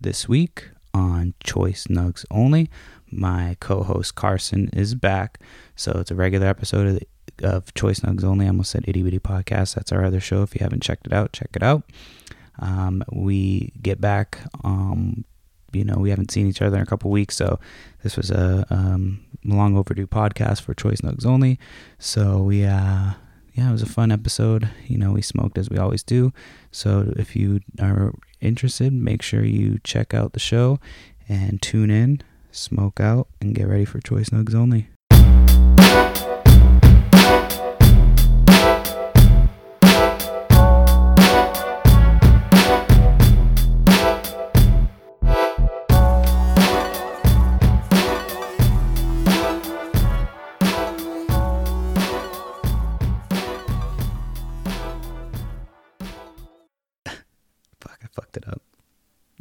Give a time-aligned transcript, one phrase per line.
[0.00, 2.70] this week on Choice Nugs Only.
[3.10, 5.40] My co host Carson is back.
[5.76, 7.00] So it's a regular episode of,
[7.36, 8.46] the, of Choice Nugs Only.
[8.46, 9.74] I almost said Itty Bitty Podcast.
[9.74, 10.42] That's our other show.
[10.42, 11.82] If you haven't checked it out, check it out.
[12.58, 14.38] Um, we get back.
[14.64, 15.24] Um,
[15.72, 17.36] you know, we haven't seen each other in a couple weeks.
[17.36, 17.58] So
[18.02, 21.58] this was a um, long overdue podcast for Choice Nugs Only.
[21.98, 23.12] So we, uh,
[23.54, 24.68] yeah, it was a fun episode.
[24.86, 26.32] You know, we smoked as we always do.
[26.70, 30.78] So if you are interested, make sure you check out the show
[31.28, 32.22] and tune in,
[32.52, 34.88] smoke out, and get ready for Choice Nugs Only.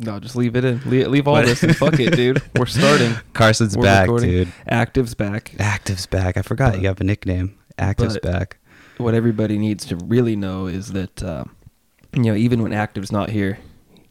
[0.09, 0.81] No, just leave it in.
[0.89, 2.41] Leave, leave all this and fuck it, dude.
[2.57, 3.13] We're starting.
[3.33, 4.29] Carson's We're back, recording.
[4.31, 4.53] dude.
[4.67, 5.53] Active's back.
[5.59, 6.35] Active's back.
[6.35, 7.59] I forgot But- you have a nickname.
[7.77, 8.57] Active's back.
[8.97, 11.43] What everybody needs to really know is that, uh,
[12.13, 13.59] you know, even when Active's not here,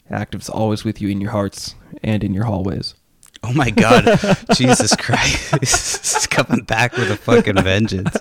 [0.08, 2.94] Active's always with you in your hearts and in your hallways.
[3.42, 4.04] Oh my god.
[4.54, 5.52] Jesus Christ.
[5.62, 8.16] It's coming back with a fucking vengeance.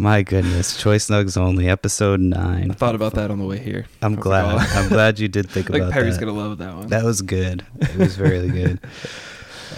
[0.00, 0.78] My goodness.
[0.80, 2.70] Choice Nugs Only, episode nine.
[2.70, 3.84] I thought about that on the way here.
[4.00, 4.58] I'm I glad.
[4.74, 6.24] I'm glad you did think like about Perry's that.
[6.24, 6.86] gonna love that one.
[6.86, 7.66] That was good.
[7.80, 8.80] It was really good.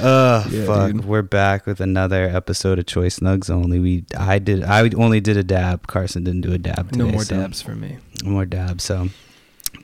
[0.01, 0.92] Oh Yeah, fuck!
[0.92, 1.05] dude.
[1.05, 3.79] We're back with another episode of Choice Nugs Only.
[3.79, 5.87] We I did I only did a dab.
[5.87, 6.92] Carson didn't do a dab.
[6.92, 7.98] Today, no more so- dabs for me.
[8.25, 8.84] No more dabs.
[8.84, 9.09] So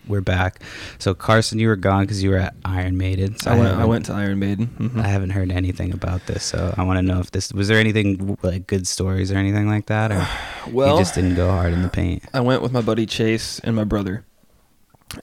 [0.08, 0.60] we're back.
[0.98, 3.36] So Carson, you were gone because you were at Iron Maiden.
[3.38, 3.78] So I went.
[3.78, 4.68] I went to Iron Maiden.
[4.78, 5.02] Mhm.
[5.02, 7.78] I haven't heard anything about this, so I want to know if this was there
[7.78, 10.26] anything like good stories or anything like that, or
[10.72, 12.22] well, you just didn't go hard in the paint.
[12.32, 14.24] I went with my buddy Chase and my brother,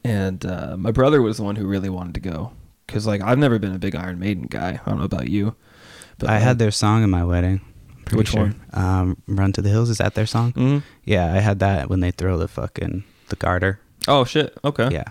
[0.04, 2.52] and uh, my brother was the one who really wanted to go
[2.88, 4.80] because like I've never been a big Iron Maiden guy.
[4.86, 5.56] I don't know about you,
[6.20, 7.62] but I had their song in my wedding.
[8.14, 8.42] Which sure.
[8.42, 8.62] one?
[8.74, 10.54] Um, "Run to the Hills." Is that their song?
[10.54, 10.84] Mhm.
[11.06, 13.80] Yeah, I had that when they throw the fucking the garter.
[14.08, 14.58] Oh shit.
[14.64, 14.90] Okay.
[14.92, 15.06] Yeah,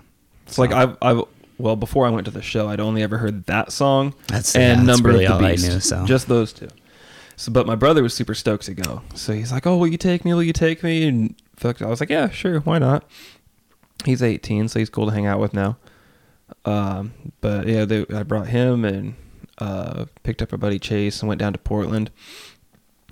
[0.46, 1.22] It's like I've I've
[1.58, 4.62] well before I went to the show, I'd only ever heard that song that's and
[4.62, 5.68] yeah, that's Number really of the Beast.
[5.68, 5.80] Knew.
[5.80, 6.68] So Just those two.
[7.36, 9.02] So, but my brother was super stoked to go.
[9.14, 10.32] So he's like, "Oh, will you take me?
[10.34, 13.04] Will you take me?" And fuck, I was like, "Yeah, sure, why not?"
[14.04, 15.76] He's 18, so he's cool to hang out with now.
[16.64, 19.14] Um, but yeah, they, I brought him and
[19.58, 22.10] uh, picked up a buddy Chase and went down to Portland.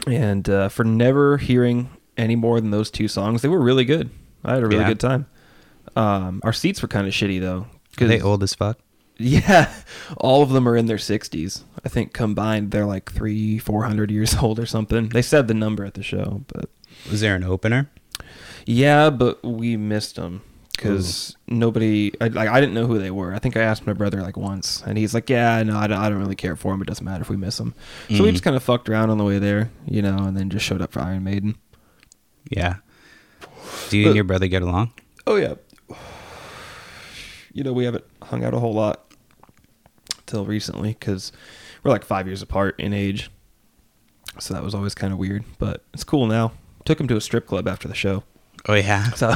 [0.07, 4.11] And uh, for never hearing any more than those two songs, they were really good.
[4.45, 4.89] I had a really Yeah.
[4.89, 5.27] good time.
[5.97, 7.67] Um, our seats were kind of shitty though.
[8.01, 8.79] Are they old as fuck.
[9.19, 9.73] Yeah,
[10.17, 11.63] all of them are in their 60s.
[11.85, 15.11] I think combined they're like three, four hundred years old or something.
[15.11, 16.71] They said the number at the show, but
[17.11, 17.91] Was there an opener?
[18.67, 20.43] yeah, but we missed them
[20.75, 22.11] because nobody.
[22.21, 23.33] I, like I didn't know who they were.
[23.35, 25.99] I think I asked my brother like once, and he's like, "Yeah, no, I don't,
[25.99, 26.81] I don't really care for them.
[26.83, 27.75] It doesn't matter if we miss them."
[28.09, 28.33] So we Mm.
[28.33, 30.81] just kind of fucked around on the way there, you know, and then just showed
[30.81, 31.57] up for Iron Maiden.
[32.51, 32.77] Yeah.
[33.91, 34.95] Do you But- and your brother get along?
[35.27, 35.55] Oh yeah.
[37.53, 39.13] You know, we haven't hung out a whole lot
[40.27, 41.33] till recently because
[41.83, 43.31] we're like five years apart in age.
[44.39, 46.53] So that was always kind of weird, but it's cool now.
[46.85, 48.25] Took him to a strip club after the show.
[48.69, 49.11] Oh yeah.
[49.17, 49.33] So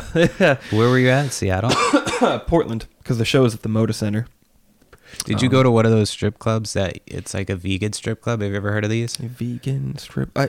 [0.71, 1.33] Where were you at?
[1.33, 1.71] Seattle.
[2.47, 4.27] Portland because the show is at the Moda Center.
[5.25, 7.93] Did you Um, go to one of those strip clubs that it's like a vegan
[7.93, 8.41] strip club?
[8.41, 9.17] Have you ever heard of these?
[9.17, 10.31] Vegan strip.
[10.37, 10.49] I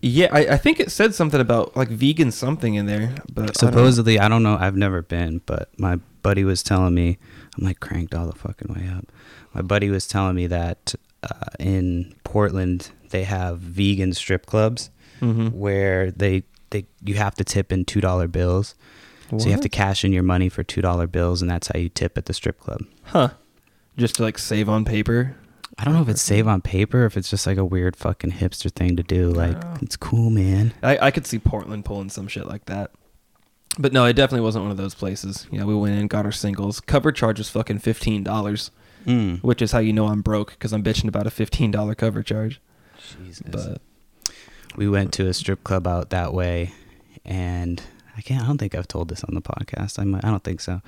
[0.00, 3.46] yeah, I, I think it said something about like vegan something in there, but I
[3.46, 4.56] don't- Supposedly, I don't know.
[4.58, 7.18] I've never been, but my buddy was telling me.
[7.58, 9.06] I'm like cranked all the fucking way up.
[9.54, 14.90] My buddy was telling me that uh, in Portland they have vegan strip clubs
[15.20, 15.52] Mhm.
[15.52, 18.74] where they they you have to tip in two dollar bills.
[19.36, 21.78] So you have to cash in your money for two dollar bills, and that's how
[21.78, 22.80] you tip at the strip club.
[23.04, 23.30] huh?
[23.96, 25.36] Just to like save on paper.
[25.76, 27.94] I don't know if it's save on paper, or if it's just like a weird
[27.96, 29.30] fucking hipster thing to do.
[29.30, 29.74] Like Oh.
[29.82, 30.72] it's cool, man.
[30.82, 32.90] I, I could see Portland pulling some shit like that.
[33.78, 35.46] But no, it definitely wasn't one of those places.
[35.52, 36.80] You know, we went in, got our singles.
[36.80, 38.70] Cover charge was fucking fifteen dollars,
[39.06, 39.40] Mm.
[39.42, 42.22] which is how you know I'm broke because I'm bitching about a fifteen dollar cover
[42.22, 42.60] charge.
[43.24, 43.42] Jesus.
[43.48, 43.80] But
[44.76, 46.72] we went to a strip club out that way
[47.24, 47.82] and
[48.16, 50.44] i can't i don't think i've told this on the podcast i, might, I don't
[50.44, 50.80] think so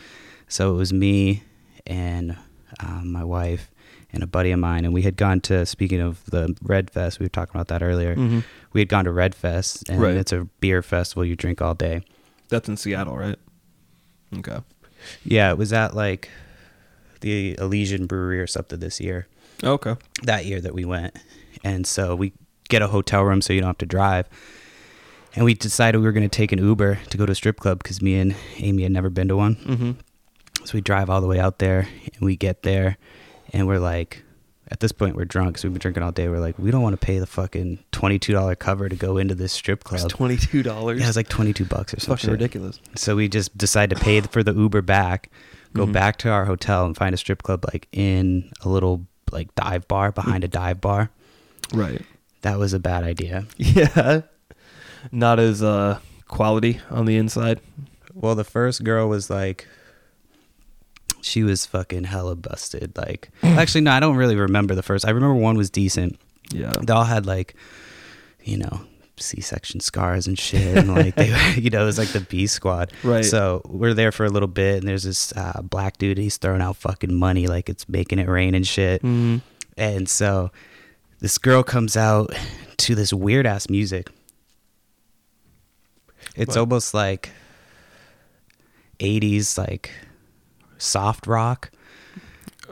[0.49, 1.43] so it was me
[1.87, 2.37] and
[2.81, 3.71] um, my wife
[4.13, 7.19] and a buddy of mine and we had gone to speaking of the red fest
[7.19, 8.45] we were talking about that earlier Mhm.
[8.73, 10.15] we had gone to red fest and Right.
[10.15, 12.03] it's a beer festival you drink all day
[12.51, 13.39] that's in Seattle, right?
[14.39, 14.59] Okay.
[15.25, 16.29] yeah it was at like
[17.21, 19.27] the elysian brewery or something this year
[19.65, 19.97] Okay.
[20.23, 21.15] that year that we went.
[21.65, 22.33] And so we
[22.71, 24.27] get a hotel room so you don't have to drive.
[25.37, 27.59] And we decided we were going to take an Uber to go to a strip
[27.61, 29.57] club because me and Amy had never been to one.
[29.57, 29.91] Mm-hmm.
[30.65, 32.97] So we drive all the way out there, and we get there,
[33.53, 34.23] and we're like,
[34.71, 36.29] at this point, we're drunk, so we've been drinking all day.
[36.29, 39.17] We're like, we don't want to pay the fucking twenty two dollar cover to go
[39.17, 40.01] into this strip club.
[40.05, 40.99] It's twenty two dollars.
[41.01, 42.17] Yeah, it was like twenty two bucks or something.
[42.19, 42.81] fucking ridiculous.
[42.97, 45.31] So we just decide to pay for the Uber back,
[45.75, 45.93] go Mhm.
[45.93, 49.87] back to our hotel, and find a strip club like in a little like dive
[49.89, 51.11] bar behind a dive bar.
[51.75, 52.03] Right.
[52.43, 53.47] That was a bad idea.
[53.59, 54.23] Yeah.
[55.13, 57.61] Not as uh quality on the inside.
[58.15, 59.67] Well, the first girl was like,
[61.23, 62.97] she was fucking hella busted.
[62.97, 65.07] Like, actually, no, I don't really remember the first.
[65.07, 66.19] I remember one was decent.
[66.53, 66.73] Yeah.
[66.83, 67.55] They all had like,
[68.43, 68.81] you know,
[69.19, 71.29] C-section scars and shit, and like they,
[71.61, 72.91] you know, it was like the B squad.
[73.05, 73.25] Right.
[73.25, 76.17] So we're there for a little bit, and there's this uh, black dude.
[76.19, 79.03] He's throwing out fucking money, like it's making it rain and shit.
[79.03, 79.43] Mhm.
[79.77, 80.51] And so
[81.21, 82.35] this girl comes out
[82.79, 84.09] to this weird ass music.
[86.35, 86.59] It's What?
[86.59, 87.31] almost like
[89.01, 89.91] 80s like
[90.81, 91.71] soft rock.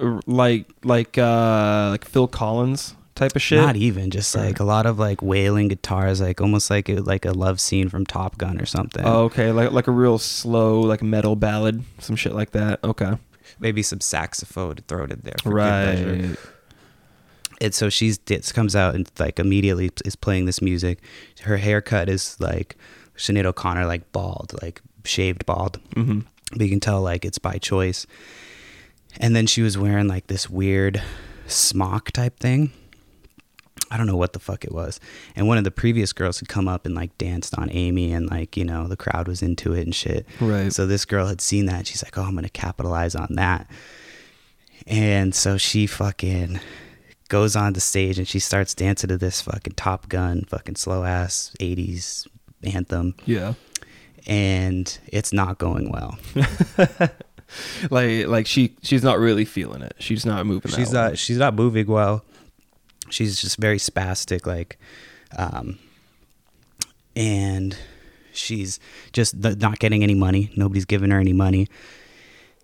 [0.01, 3.61] Uh, Like like uh like Phil Collins type of shit.
[3.61, 7.05] Not even just Or- like a lot of like wailing guitars like almost like it,
[7.05, 9.05] like a love scene from Top Gun or something.
[9.05, 9.51] Oh, okay.
[9.53, 12.79] Like like a real slow like metal ballad, some shit like that.
[12.85, 13.15] Okay.
[13.61, 15.35] Maybe some saxophone thrown in there.
[15.43, 16.29] for good measure.
[16.29, 16.39] Right.
[17.61, 21.01] and so she's it comes out and like immediately is playing this music.
[21.43, 22.77] Her haircut is like
[23.17, 25.81] Sinead O'Connor, like bald, like shaved bald.
[25.97, 26.21] Mm-hmm.
[26.53, 28.07] But you can tell like it's by choice.
[29.19, 31.03] And then she was wearing like this weird
[31.47, 32.73] smock type thing.
[33.91, 35.01] I don't know what the fuck it was.
[35.35, 38.29] And one of the previous girls had come up and like danced on Amy and
[38.31, 40.27] like, you know, the crowd was into it and shit.
[40.41, 40.71] Right.
[40.73, 41.87] So this girl had seen that.
[41.87, 43.67] She's like, oh, I'm going to capitalize on that.
[44.87, 46.61] And so she fucking
[47.29, 51.05] goes on the stage and she starts dancing to this fucking Top Gun, fucking slow
[51.05, 52.27] ass 80s
[52.65, 53.15] anthem.
[53.25, 53.55] yeah.
[54.29, 56.19] And it's not going well.
[57.91, 59.95] Like like she she's not really feeling it.
[59.99, 60.71] She's not moving.
[60.71, 62.23] she's not she's not moving well
[63.11, 64.79] she's just very spastic like
[65.39, 65.79] um
[67.17, 67.77] and
[68.33, 68.79] she's
[69.13, 71.69] just not getting any money nobody's giving her any money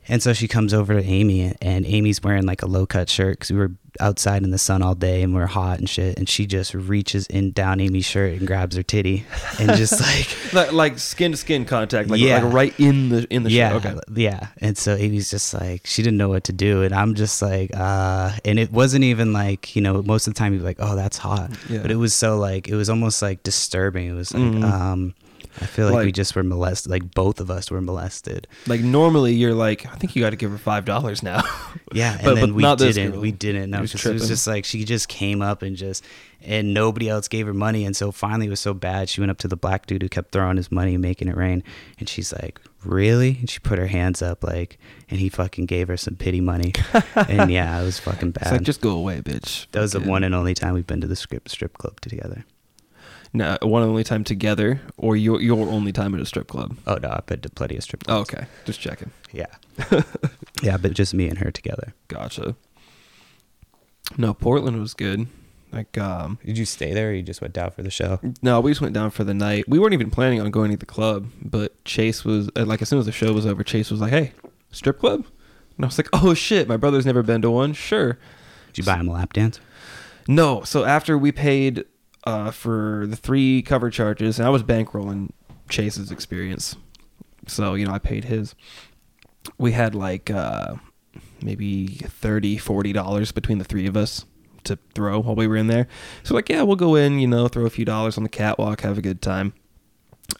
[0.07, 3.39] and so she comes over to amy and amy's wearing like a low cut shirt
[3.39, 6.29] because we were outside in the sun all day and we're hot and shit and
[6.29, 9.25] she just reaches in down amy's shirt and grabs her titty
[9.59, 12.43] and just like like, like skin to skin contact, like, Yeah.
[12.43, 13.87] like right in the in the yeah, shit.
[13.87, 14.01] Okay.
[14.17, 14.49] yeah.
[14.59, 17.71] And so Amy's just like she didn't know what to do, and I'm just like,
[17.75, 20.97] uh, and it wasn't even like you know most of the time you're like, oh,
[20.97, 21.83] that's hot, Yeah.
[21.83, 24.09] but it was so like it was almost like disturbing.
[24.09, 24.65] It was like, Mhm.
[24.65, 25.15] um,
[25.61, 28.49] I feel like, we just were molested, like both of us were molested.
[28.67, 31.43] Like normally you're like, I think you got to give her five dollars now.
[31.93, 33.21] Yeah, and But- then but we not didn't.
[33.21, 33.71] We didn't.
[33.71, 36.03] No, it was just like she just came up and just,
[36.43, 39.09] and nobody else gave her money, and so finally it was so bad.
[39.09, 41.37] She went up to the black dude who kept throwing his money and making it
[41.37, 41.63] rain,
[42.01, 44.77] and she's like, "Really?" And she put her hands up, like,
[45.09, 46.73] and he fucking gave her some pity money,
[47.15, 48.43] and yeah, it was fucking bad.
[48.43, 49.67] It's like just go away, bitch.
[49.71, 52.45] that was the one and only time we've been to the strip strip club together.
[53.37, 56.77] No, one and only time together, or your your only time at a strip club.
[56.87, 58.31] Oh no, I've been to plenty of strip Oh, clubs.
[58.35, 59.11] okay, just checking.
[59.33, 59.47] Yeah,
[60.63, 61.95] yeah, but just me and her together.
[62.09, 62.55] Gotcha.
[64.17, 65.27] No, Portland was good.
[65.73, 68.21] Like, um, Did you stay there, or you just went down for the show?
[68.43, 69.65] no, we just went down for the night.
[69.69, 72.89] We weren't even planning on going to the club, but Chase was uh, like, as
[72.89, 74.33] soon as the show was over, Chase was like, "Hey,
[74.71, 75.25] strip club,"
[75.77, 78.19] and I was like, "Oh shit, my brother's never been to one." Sure.
[78.69, 79.59] Did you buy him a lap dance?
[80.29, 81.85] No, so after we paid
[82.25, 85.31] uh, for the three cover charges, and I was bankrolling
[85.69, 86.77] Chase's experience,
[87.47, 88.55] so you know I paid his.
[89.59, 90.77] We had like uh,
[91.43, 94.25] maybe 30 40 dollars between the three of us
[94.65, 95.87] to throw while we were in there.
[96.23, 98.81] So like, yeah, we'll go in, you know, throw a few dollars on the catwalk,
[98.81, 99.53] have a good time.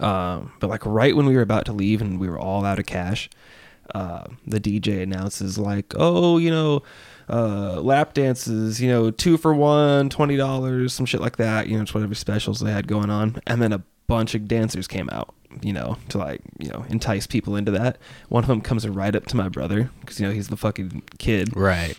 [0.01, 2.79] Um, but like right when we were about to leave and we were all out
[2.79, 3.29] of cash,
[3.95, 6.83] uh, the DJ announces like, oh, you know,
[7.29, 11.69] uh, lap dances, you know, two for one, twenty dollars, some shit like that.
[11.69, 14.87] You know, just whatever specials they had going on, and then a bunch of dancers
[14.87, 15.35] came out.
[15.63, 17.99] You know, to like you know entice people into that.
[18.29, 21.03] One of them comes right up to my brother because you know he's the fucking
[21.19, 21.97] kid, Right.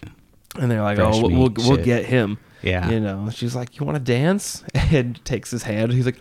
[0.60, 2.38] and they're like, Fresh oh, we'll meat we'll get him.
[2.62, 2.90] Yeah.
[2.90, 4.64] You know, she's like, you want to dance?
[4.92, 5.94] And takes his hand.
[5.94, 6.20] He's like,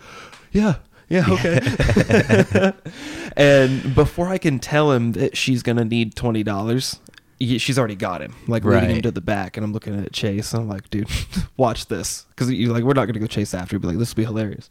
[0.51, 0.75] yeah,
[1.09, 2.71] yeah, okay.
[3.37, 6.99] and before I can tell him that she's gonna need twenty dollars,
[7.39, 9.03] she's already got him, like leading him Right.
[9.03, 9.57] to the back.
[9.57, 10.53] And I'm looking at Chase.
[10.53, 11.09] And I'm like, dude,
[11.57, 13.77] watch this, because you like we're not gonna go chase after.
[13.79, 14.69] But like, this will be hilarious.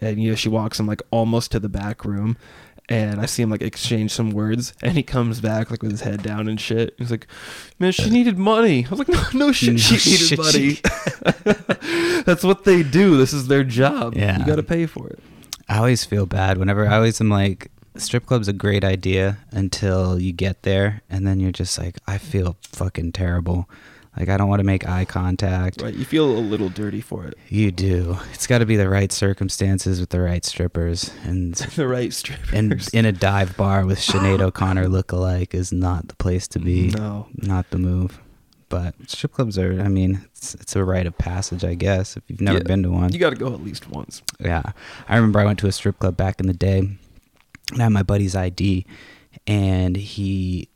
[0.00, 2.36] And you know, she walks him like almost to the back room.
[2.88, 6.00] And I see him like exchange some words, and he comes back like with his
[6.00, 6.94] head down and shit.
[6.98, 7.28] He's like,
[7.78, 12.22] "Man, she needed money." I was like, "No, no shit, No she needed money." she-
[12.24, 13.16] That's what they do.
[13.16, 14.14] This is their job.
[14.16, 14.38] Yeah.
[14.40, 15.20] you got to pay for it.
[15.68, 20.18] I always feel bad whenever I always am like, strip club's a great idea until
[20.20, 23.68] you get there, and then you're just like, I feel fucking terrible.
[24.18, 25.80] Like I don't want to make eye contact.
[25.80, 25.94] Right.
[25.94, 27.34] You feel a little dirty for it.
[27.48, 28.18] You do.
[28.34, 32.52] It's got to be the right circumstances with the right strippers, and the right strippers.
[32.52, 36.88] and in a dive bar with Sinead O'Connor look-alike is not the place to be.
[36.88, 37.28] No.
[37.36, 38.20] Not the move.
[38.72, 39.80] But strip clubs are.
[39.82, 42.16] I mean, it's, it's a rite of passage, I guess.
[42.16, 42.64] If you've never Yeah.
[42.64, 44.22] been to one, You got to go at least once.
[44.40, 44.62] yeah.
[45.08, 46.98] I remember I went to a strip club back in the day and
[47.80, 48.86] I had my buddy's ID
[49.46, 50.68] and he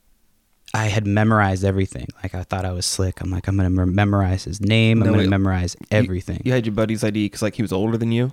[0.75, 2.07] I had memorized everything.
[2.23, 3.23] Like I thought I was slick.
[3.23, 4.99] I'm like I'm going to memorize his name.
[4.99, 5.31] I'm going to wait.
[5.31, 6.43] memorize everything.
[6.45, 8.33] You had your buddy's ID because like he was older than you.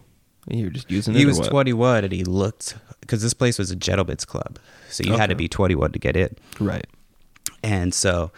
[0.50, 1.20] And you were just using it.
[1.20, 1.50] he was what?
[1.50, 2.75] 21 and he looked
[3.08, 4.60] cuz this place was a Gentleman's club.
[4.89, 6.36] So you had to be 21 to get in.
[6.60, 6.86] Right.
[7.63, 8.32] And so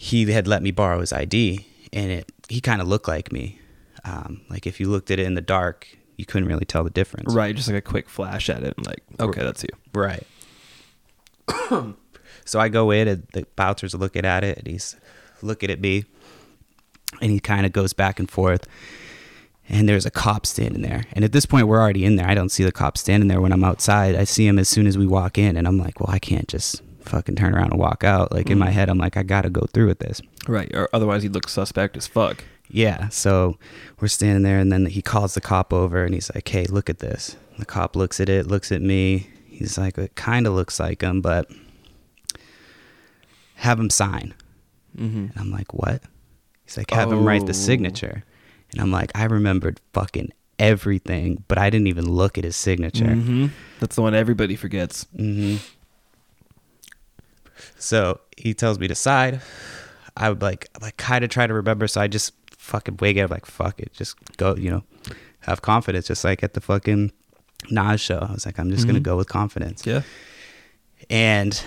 [0.00, 3.58] he had let me borrow his ID and it he kind of looked like me.
[4.04, 6.90] Um, like if you looked at it in the dark, you couldn't really tell the
[6.90, 7.34] difference.
[7.34, 7.54] Right.
[7.54, 8.74] Just like a quick flash at it.
[8.76, 9.68] And like, okay, that's you.
[9.92, 10.24] Right.
[12.44, 14.94] so I go in and the bouncer's looking at it and he's
[15.42, 16.04] looking at me
[17.20, 18.68] and he kind of goes back and forth.
[19.68, 21.06] And there's a cop standing there.
[21.12, 22.28] And at this point, we're already in there.
[22.28, 24.14] I don't see the cop standing there when I'm outside.
[24.14, 25.56] I see him as soon as we walk in.
[25.56, 28.30] And I'm like, well, I can't just fucking turn around and walk out.
[28.32, 30.20] Like in my head, I'm like, I got to go through with this.
[30.46, 30.70] Right.
[30.74, 32.44] Or otherwise he'd look suspect as fuck.
[32.70, 33.08] Yeah.
[33.08, 33.58] So
[34.00, 36.90] we're standing there, and then he calls the cop over, and he's like, "Hey, look
[36.90, 39.28] at this." The cop looks at it, looks at me.
[39.46, 41.50] He's like, "It kind of looks like him, but
[43.56, 44.34] have him sign."
[44.96, 45.18] Mm-hmm.
[45.18, 46.02] And I'm like, "What?"
[46.64, 47.52] He's like, "Have him write the Oh.
[47.52, 48.24] signature."
[48.72, 53.06] And I'm like, "I remembered fucking everything, but I didn't even look at his signature."
[53.06, 53.46] Mm-hmm.
[53.80, 55.06] That's the one everybody forgets.
[55.16, 55.56] hmm
[57.78, 59.40] So he tells me to side.
[60.16, 61.86] I would like, like kind of try to remember.
[61.86, 64.56] So I just fucking wake up like, fuck it, just go.
[64.56, 64.84] You know,
[65.40, 67.12] have confidence, just like at the fucking
[67.70, 68.18] Nas show.
[68.18, 69.04] I was like, I'm just gonna Mhm.
[69.04, 69.86] go with confidence.
[69.86, 70.02] Yeah.
[71.10, 71.60] And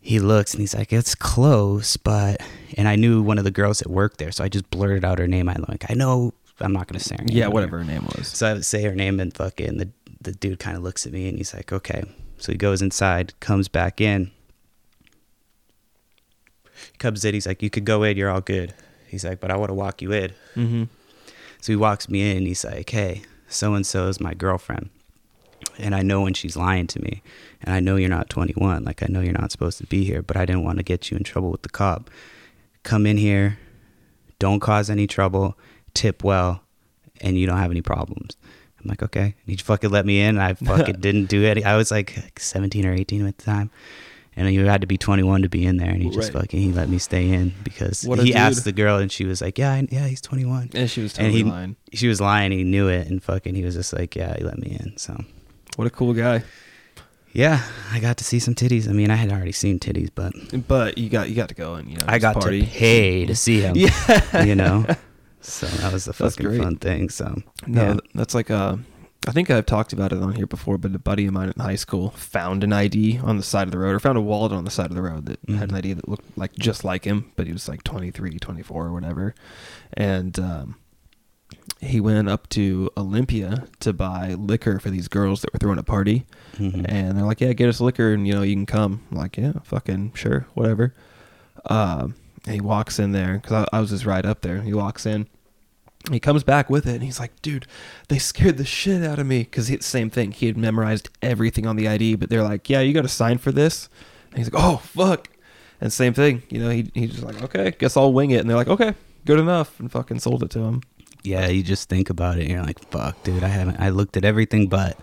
[0.00, 2.40] he looks and he's like, it's close, but
[2.76, 5.18] and I knew one of the girls that worked there, so I just blurted out
[5.18, 5.48] her name.
[5.48, 7.36] I'm like, I know, I'm not gonna say her name.
[7.36, 7.48] Yeah.
[7.48, 8.28] Whatever her name was.
[8.28, 9.90] So I would say her name and fucking the
[10.20, 12.04] the dude kind of looks at me and he's like, okay.
[12.38, 14.30] So he goes inside, comes back in.
[17.02, 18.74] Comes in, he's like, you could go in, you're all good.
[19.08, 20.30] He's like, but I want to walk you in.
[20.54, 20.84] Mm-hmm.
[21.60, 24.88] So he walks me in and he's like, hey, so and so is my girlfriend.
[25.80, 27.20] And I know when she's lying to me.
[27.60, 28.84] And I know you're not 21.
[28.84, 31.10] Like, I know you're not supposed to be here, but I didn't want to get
[31.10, 32.08] you in trouble with the cop.
[32.84, 33.58] Come in here,
[34.38, 35.58] don't cause any trouble,
[35.94, 36.62] tip well,
[37.20, 38.36] and you don't have any problems.
[38.80, 39.24] I'm like, okay.
[39.24, 40.38] And he fucking let me in.
[40.38, 41.66] And I fucking didn't do it.
[41.66, 43.72] I was like 17 or 18 at the time.
[44.34, 45.90] And you had to be 21 to be in there.
[45.90, 46.42] And he just Right.
[46.42, 48.34] fucking, he let me stay in because he dude.
[48.34, 51.18] asked the girl and she was like, yeah, I, yeah, he's 21 And she was
[51.18, 51.76] and he lying.
[51.92, 54.58] she was lying he knew it and fucking he was just like yeah he let
[54.58, 55.22] me in so
[55.76, 56.42] What a cool guy.
[57.34, 57.62] yeah
[57.92, 60.32] i got to see some titties i mean i had already seen titties but
[60.68, 62.60] But you got you got to go and you know i got party.
[62.62, 64.44] to pay to see him Yeah.
[64.44, 64.84] you know
[65.40, 66.62] so that was the That's fucking great.
[66.62, 67.36] fun thing so
[67.66, 67.96] No, yeah.
[68.14, 68.76] that's like uh
[69.26, 71.62] I think I've talked about it on here before, but a buddy of mine in
[71.62, 74.50] high school found an ID on the side of the road, or found a wallet
[74.52, 75.76] on the side of the road that had an.
[75.76, 79.34] ID that looked like just like him, but he was like 23, 24 or whatever.
[79.94, 80.76] And um,
[81.80, 85.84] he went up to Olympia to buy liquor for these girls that were throwing a
[85.84, 86.26] party.
[86.56, 86.84] Mhm.
[86.88, 89.02] And they're like, yeah, get us liquor and, you know, you can come.
[89.12, 90.94] I'm like, yeah, fucking sure, whatever.
[91.66, 94.62] Um, and he walks in there because I, I was just right up there.
[94.62, 95.28] He walks in.
[96.10, 97.66] He comes back with it and he's like, dude,
[98.08, 99.40] they scared the shit out of me.
[99.40, 100.32] Because the same thing.
[100.32, 103.38] He had memorized everything on the ID, but they're like, yeah, you got to sign
[103.38, 103.88] for this.
[104.30, 105.28] And he's like, oh, fuck.
[105.80, 106.42] And same thing.
[106.48, 108.38] You know, he, he's just like, okay, guess I'll wing it.
[108.40, 108.94] And they're like, okay,
[109.24, 109.78] good enough.
[109.78, 110.82] And fucking sold it to him.
[111.22, 114.16] yeah you just think about it and you're like fuck dude i haven't i looked
[114.16, 114.98] at everything but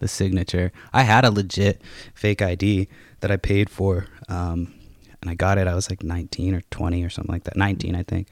[0.00, 1.80] the signature i had a legit
[2.14, 2.86] fake id
[3.20, 4.74] that i paid for um
[5.22, 7.96] and i got it i was like 19 or 20 or something like that 19
[7.96, 8.28] i think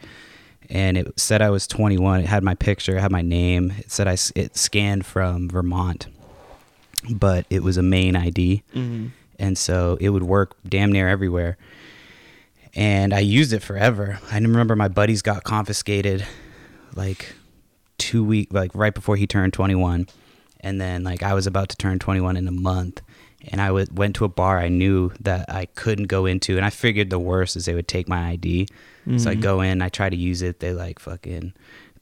[0.72, 2.20] and it said I was 21.
[2.20, 3.72] It had my picture, it had my name.
[3.78, 6.06] It said I it scanned from Vermont,
[7.14, 9.06] but it was a Maine ID, Mm-hmm.
[9.38, 11.56] and so it would work damn near everywhere.
[12.74, 14.18] And I used it forever.
[14.30, 16.24] I remember my buddies got confiscated,
[16.94, 17.34] like
[17.98, 20.06] two week, like right before he turned 21,
[20.60, 23.02] and then like I was about to turn 21 in a month.
[23.48, 26.64] And I w- went to a bar I knew that I couldn't go into, and
[26.64, 28.68] I figured the worst is they would take my ID.
[29.18, 29.40] So I Mhm.
[29.40, 30.60] go in, I try to use it.
[30.60, 31.52] They like fucking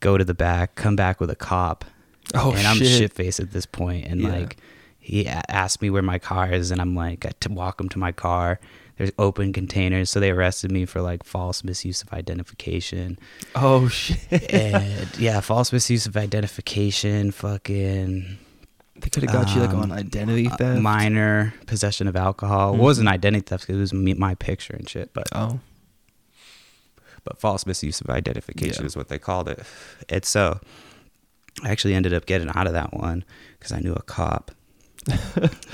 [0.01, 1.85] go to the back, come back with a cop,
[2.35, 3.13] Oh, and I'm shit.
[3.13, 4.07] faced at this point.
[4.07, 4.29] And Yeah.
[4.29, 4.57] like
[4.99, 7.89] he a- asked me where my car is, and I'm like I to walk him
[7.89, 8.61] to my car.
[8.99, 13.19] There's open containers, so they arrested me for like false misuse of identification.
[13.55, 14.53] Oh, shit.
[14.53, 18.37] and yeah, false misuse of identification, fucking
[19.01, 20.81] They could have got you like Um, on identity uh, theft.
[20.81, 22.73] minor possession of alcohol.
[22.75, 22.79] Mhm.
[22.79, 25.61] It wasn't identity theft 'cause it was me, my picture and shit, but oh,
[27.25, 28.87] but false misuse of identification Yeah.
[28.87, 29.61] is what they called it.
[30.09, 30.61] It's so
[31.63, 33.25] I actually ended up getting out of that one
[33.59, 34.53] because I knew a cop,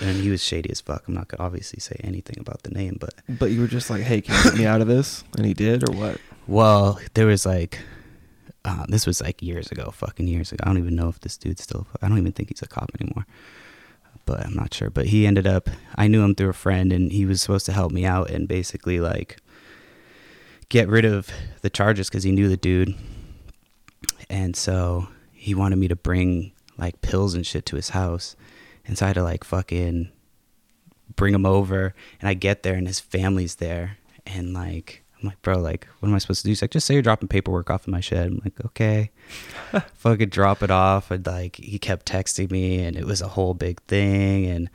[0.00, 1.04] and he was shady as fuck.
[1.06, 4.02] I'm not gonna obviously say anything about the name, but but you were just like,
[4.02, 5.22] hey, can you get me out of this?
[5.36, 6.18] And he did, or what?
[6.46, 7.80] well, there was like.
[8.66, 10.64] Uh, this was like years ago, fucking years ago.
[10.64, 11.86] I don't even know if this dude's still.
[12.02, 13.24] I don't even think he's a cop anymore,
[14.24, 14.90] but I'm not sure.
[14.90, 15.70] But he ended up.
[15.94, 18.48] I knew him through a friend, and he was supposed to help me out and
[18.48, 19.38] basically like
[20.68, 21.30] get rid of
[21.62, 22.92] the charges because he knew the dude,
[24.28, 28.34] and so he wanted me to bring like pills and shit to his house,
[28.84, 30.10] and so I had to like fucking
[31.14, 35.42] bring him over, and I get there and his family's there, and like I'm like,
[35.42, 36.50] bro, like, what am I supposed to do?
[36.50, 38.28] He's like, just say you're dropping paperwork off in my shed.
[38.28, 39.10] I'm like, okay,
[39.94, 43.54] fucking drop it off, and like he kept texting me, and it was a whole
[43.54, 44.70] big thing, and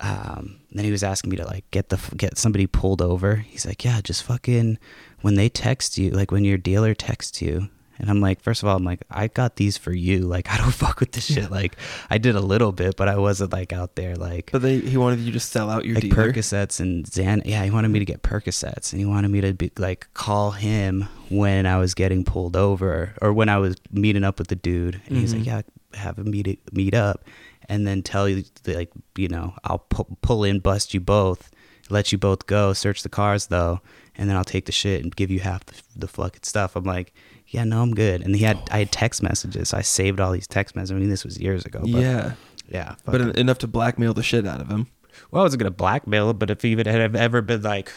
[0.00, 3.36] um, then he was asking me to like get the get somebody pulled over.
[3.36, 4.78] He's like, yeah, just fucking
[5.20, 7.68] when they text you, like when your dealer texts you.
[7.98, 10.26] And I'm like, first of all, I'm like, I got these for you.
[10.34, 11.50] Like, I don't fuck with this shit.
[11.50, 11.76] Like,
[12.10, 14.96] I did a little bit, but I wasn't like out there like But they he
[14.96, 16.32] wanted you to sell out your like dealer.
[16.32, 17.42] Percocets and Xan.
[17.44, 20.50] Yeah, he wanted me to get Percocets, and he wanted me to be like call
[20.52, 24.56] him when I was getting pulled over or when I was meeting up with the
[24.56, 25.00] dude.
[25.06, 25.46] And he's like, Mhm.
[25.46, 25.62] "Yeah,
[25.94, 27.24] have him meet meet up,
[27.68, 31.50] and then tell you like you know I'll pu- pull in, bust you both,
[31.90, 33.80] let you both go, search the cars though,
[34.16, 36.84] and then I'll take the shit and give you half the, the fucking stuff." I'm
[36.84, 37.12] like.
[37.54, 38.20] Yeah, no, I'm good.
[38.22, 38.64] And he had oh.
[38.72, 39.68] I had text messages.
[39.68, 40.90] So I saved all these text messages.
[40.90, 41.78] I mean, this was years ago.
[41.82, 42.32] But yeah,
[42.68, 42.96] yeah.
[43.04, 44.88] but enough to blackmail the shit out of him.
[45.30, 47.92] well, I wasn't gonna blackmail it, but if even had ever been like,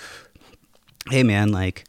[1.09, 1.85] "Hey, man, like,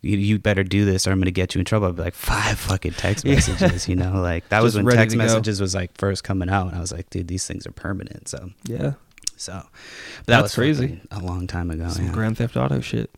[0.00, 2.14] you, you better do this, or I'm gonna get you in trouble," I'd be like,
[2.14, 5.22] five fucking text messages, you know, like that was when text to go.
[5.22, 8.26] messages was like first coming out, and I was like, dude, these things are permanent.
[8.26, 8.94] So, Yeah,
[9.36, 11.00] so but that That's was crazy.
[11.12, 11.88] a long time ago.
[11.90, 12.12] some yeah.
[12.12, 13.08] Grand Theft Auto shit.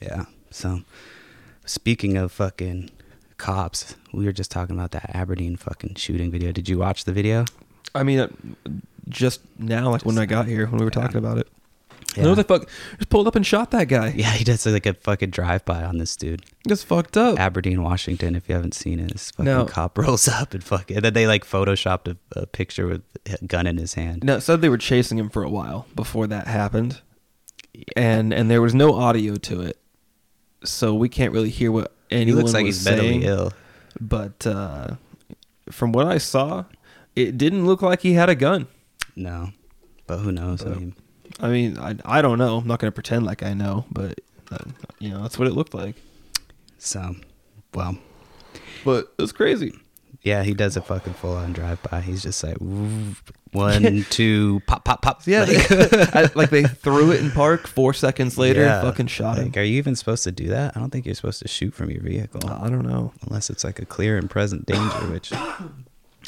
[0.00, 0.26] yeah.
[0.52, 0.82] So,
[1.66, 2.90] speaking of fucking
[3.38, 6.52] cops, we were just talking about that Aberdeen fucking shooting video.
[6.52, 7.44] Did you watch the video?
[7.94, 8.28] I mean, uh,
[9.08, 11.02] just now, like when I got here, when we were Yeah.
[11.02, 11.48] talking about it.
[12.16, 14.12] No, they fuck just pulled up and shot that guy.
[14.16, 16.42] Yeah, he does like a fucking drive by on this dude.
[16.66, 17.38] Just fucked up.
[17.38, 18.34] Aberdeen, Washington.
[18.34, 20.96] If you haven't seen it, this fucking cop rolls up and fucking.
[20.96, 24.24] And then they like photoshopped a, a picture with a gun in his hand.
[24.24, 27.00] No, it said they were chasing him for a while before that happened,
[27.96, 29.78] and and there was no audio to it,
[30.64, 33.20] so we can't really hear what he looks like was he's saying.
[33.20, 33.52] mentally ill.
[34.00, 34.96] But uh,
[35.70, 36.64] from what I saw,
[37.16, 38.66] it didn't look like he had a gun.
[39.16, 39.50] No,
[40.06, 40.64] but who knows?
[40.64, 40.94] I mean,
[41.40, 42.58] I mean, I, I don't know.
[42.58, 44.58] I'm not going to pretend like I know, but uh,
[44.98, 45.96] you know that's what it looked like.
[46.78, 47.16] so
[47.74, 47.98] well,
[48.84, 49.72] But it was crazy.
[50.22, 52.00] Yeah, he does a fucking full on drive by.
[52.00, 52.56] He's just like
[53.52, 55.22] one, two, pop, pop, pop.
[55.26, 57.66] Yeah, like, they, I- like they threw it in park.
[57.66, 58.82] Four seconds later, Yeah.
[58.82, 59.52] fucking shot him.
[59.56, 60.76] Are you even supposed to do that?
[60.76, 63.12] I don't think you're supposed to shoot from your vehicle I don't know.
[63.26, 65.32] unless it's like a clear and present danger, which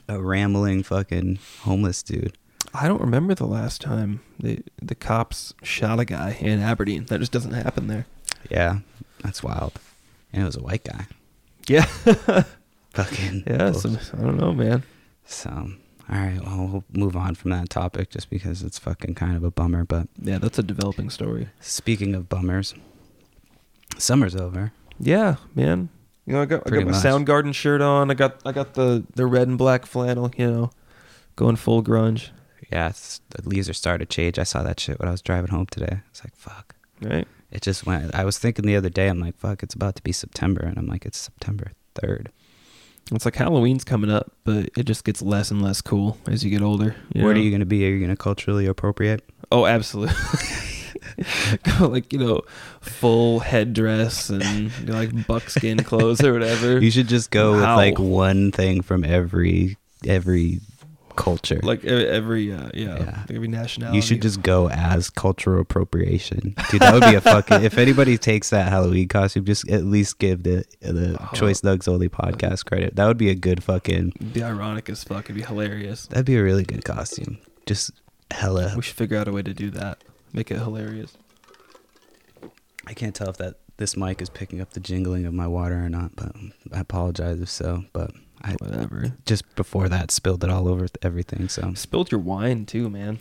[0.08, 2.36] a rambling fucking homeless dude.
[2.72, 7.06] I don't remember the last time the the cops shot a guy in Aberdeen.
[7.06, 8.06] That just doesn't happen there.
[8.48, 8.78] Yeah,
[9.24, 9.72] that's wild.
[10.32, 11.06] And it was a white guy.
[11.66, 11.86] Yeah,
[12.94, 13.72] Fucking yeah.
[13.72, 14.83] So, I don't know, man.
[15.24, 19.37] So, all right, well, we'll move on from that topic just because it's fucking kind
[19.37, 19.85] of a bummer.
[19.85, 21.48] But Yeah, that's a developing story.
[21.61, 22.74] speaking of bummers,
[23.98, 24.72] summer's over.
[24.98, 25.88] Yeah, man.
[26.26, 27.03] You know, I got I got my much.
[27.03, 28.11] Soundgarden shirt on.
[28.11, 30.31] I got I got the the red and black flannel.
[30.37, 30.70] You know,
[31.37, 32.29] going full grunge.
[32.70, 34.38] Yeah, it's, the leaves are starting to change.
[34.38, 36.00] I saw that shit when I was driving home today.
[36.11, 36.76] It's like, fuck.
[37.00, 37.26] Right.
[37.50, 38.14] It just went.
[38.14, 40.61] I was thinking the other day, I'm like, fuck, it's about to be September.
[40.61, 42.29] And I'm like, it's September 3rd.
[43.12, 46.50] It's like Halloween's coming up, but it just gets less and less cool as you
[46.50, 46.94] get older.
[47.14, 47.84] you What are you going to be?
[47.86, 49.22] Are you going to culturally appropriate?
[49.50, 50.14] Oh, absolutely.
[51.78, 52.42] Go like you know,
[52.80, 56.78] full headdress and you know, like buckskin clothes or whatever.
[56.80, 60.60] You should just go with like one thing from every every
[61.16, 61.60] culture.
[61.62, 63.22] like every uh, yeah, Yeah.
[63.30, 63.96] every nationality.
[63.96, 66.80] You should just go as cultural appropriation, dude.
[66.80, 67.62] That would be a fucking.
[67.64, 71.34] if anybody takes that Halloween costume, just at least give the the Oh.
[71.34, 72.96] Choice Nugs Only podcast credit.
[72.96, 74.12] That would be a good fucking.
[74.32, 75.26] be ironic as fuck.
[75.26, 76.06] It'd be hilarious.
[76.06, 77.38] That'd be a really good costume.
[77.66, 77.90] Just
[78.30, 78.72] hella.
[78.76, 80.02] We should figure out a way to do that.
[80.32, 81.16] Make it hilarious.
[82.86, 85.84] I can't tell if that this mic is picking up the jingling of my water
[85.84, 86.32] or not, but
[86.72, 87.84] I apologize if so.
[87.92, 88.12] But
[88.42, 89.12] I Whatever.
[89.26, 91.48] just before that spilled it all over everything.
[91.48, 93.18] So Spilled your wine too, man.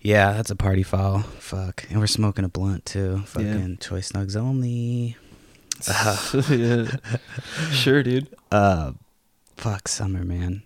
[0.00, 1.20] yeah, that's a party foul.
[1.20, 3.18] Fuck, and we're smoking a blunt too.
[3.26, 5.16] Fucking Choice Nugs Only.
[6.50, 6.96] yeah.
[7.70, 8.28] Sure, dude.
[8.50, 8.92] Uh,
[9.56, 10.62] fuck summer, man.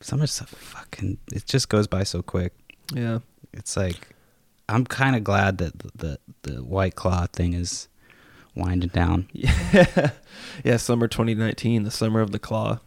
[0.00, 1.18] Summer's so fucking.
[1.32, 2.52] It just goes by so quick.
[2.94, 3.20] Yeah.
[3.52, 4.14] It's like
[4.68, 6.18] I'm kind of glad that the, the
[6.52, 7.88] the White Claw thing is
[8.54, 9.28] winding down.
[9.34, 10.10] Yeah.
[10.64, 10.76] yeah.
[10.76, 12.78] Summer 2019, the summer of the claw.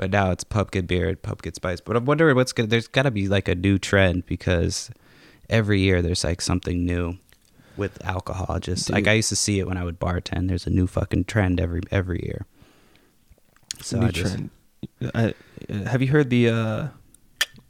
[0.00, 1.82] But now it's pumpkin beer and pumpkin spice.
[1.82, 2.68] But I'm wondering what's gonna.
[2.68, 4.90] There's got to be like a new trend because
[5.50, 7.18] every year there's like something new
[7.76, 8.58] with alcohol.
[8.60, 10.48] Just like I used to see it when I would bartend.
[10.48, 12.46] There's a new fucking trend every every year.
[13.82, 14.50] So New I just, trend.
[15.14, 15.34] I,
[15.68, 16.88] uh, have you heard the uh,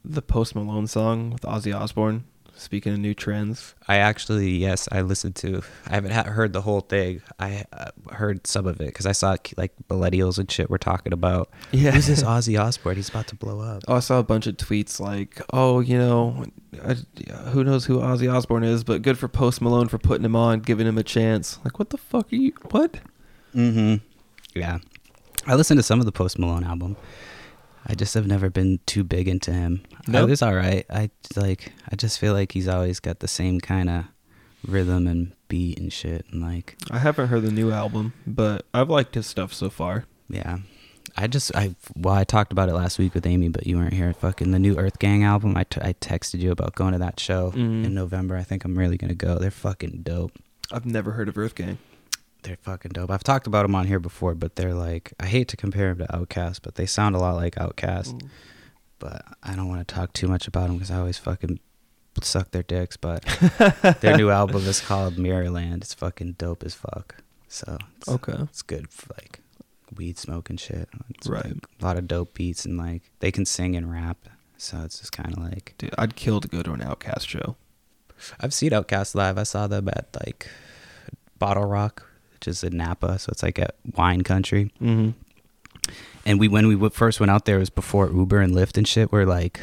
[0.04, 2.22] the Post Malone song with Ozzy Osbourne?
[2.60, 5.62] Speaking of new trends, I actually yes, I listened to.
[5.86, 7.22] I haven't ha- heard the whole thing.
[7.38, 11.14] I uh, heard some of it because I saw like millennials and shit were talking
[11.14, 11.48] about.
[11.72, 11.92] yeah.
[11.92, 12.96] Who's this Ozzy Osbourne?
[12.96, 13.84] He's about to blow up.
[13.88, 16.44] Oh, I saw a bunch of tweets like, "Oh, you know,
[16.84, 16.96] I,
[17.48, 20.60] who knows who Ozzy Osbourne is, but good for Post Malone for putting him on,
[20.60, 22.52] giving him a chance." Like, what the fuck are you?
[22.70, 22.98] What?
[23.54, 24.04] Mm-hmm.
[24.54, 24.80] Yeah,
[25.46, 26.96] I listened to some of the Post Malone album.
[27.86, 29.82] I just have never been too big into him.
[30.06, 30.22] Nope.
[30.22, 30.84] I was all right.
[30.90, 31.72] I like.
[31.90, 34.04] I just feel like he's always got the same kind of
[34.66, 36.26] rhythm and beat and shit.
[36.30, 40.04] And like, I haven't heard the new album, but I've liked his stuff so far.
[40.28, 40.58] yeah.
[41.16, 43.94] I just I well I talked about it last week with Amy, but you weren't
[43.94, 44.12] here.
[44.14, 45.56] Fucking the new Earth Gang album.
[45.56, 47.84] I, t- I texted you about going to that show Mhm.
[47.84, 48.36] in November.
[48.36, 49.36] I think I'm really gonna go.
[49.38, 50.30] They're fucking dope.
[50.70, 51.78] I've never heard of Earth Gang.
[52.42, 53.10] They're fucking dope.
[53.10, 56.06] I've talked about them on here before, but they're like I hate to compare them
[56.06, 58.14] to Outkast, but they sound a lot like Outkast.
[58.14, 58.28] Mm.
[58.98, 61.58] But I don't want to talk too much about them because I always fucking
[62.22, 62.96] suck their dicks.
[62.96, 63.24] But
[64.00, 65.78] their new album is called Mirrorland.
[65.78, 67.16] It's fucking dope as fuck.
[67.48, 68.34] So it's, Okay.
[68.42, 69.40] it's good for like
[69.96, 70.88] weed smoke and shit.
[71.10, 71.44] It's Right.
[71.44, 74.18] like, a lot of dope beats and like they can sing and rap.
[74.56, 77.56] So it's just kind of like Dude, I'd kill to go to an Outkast show.
[78.38, 79.38] I've seen Outkast live.
[79.38, 80.46] I saw them at like
[81.38, 82.06] Bottle Rock,
[82.40, 83.18] which is in Napa.
[83.18, 84.72] So it's like a wine country.
[84.80, 85.10] Mm-hmm.
[86.24, 88.76] And we when we w- first went out there it was before Uber and Lyft
[88.78, 89.60] and shit were like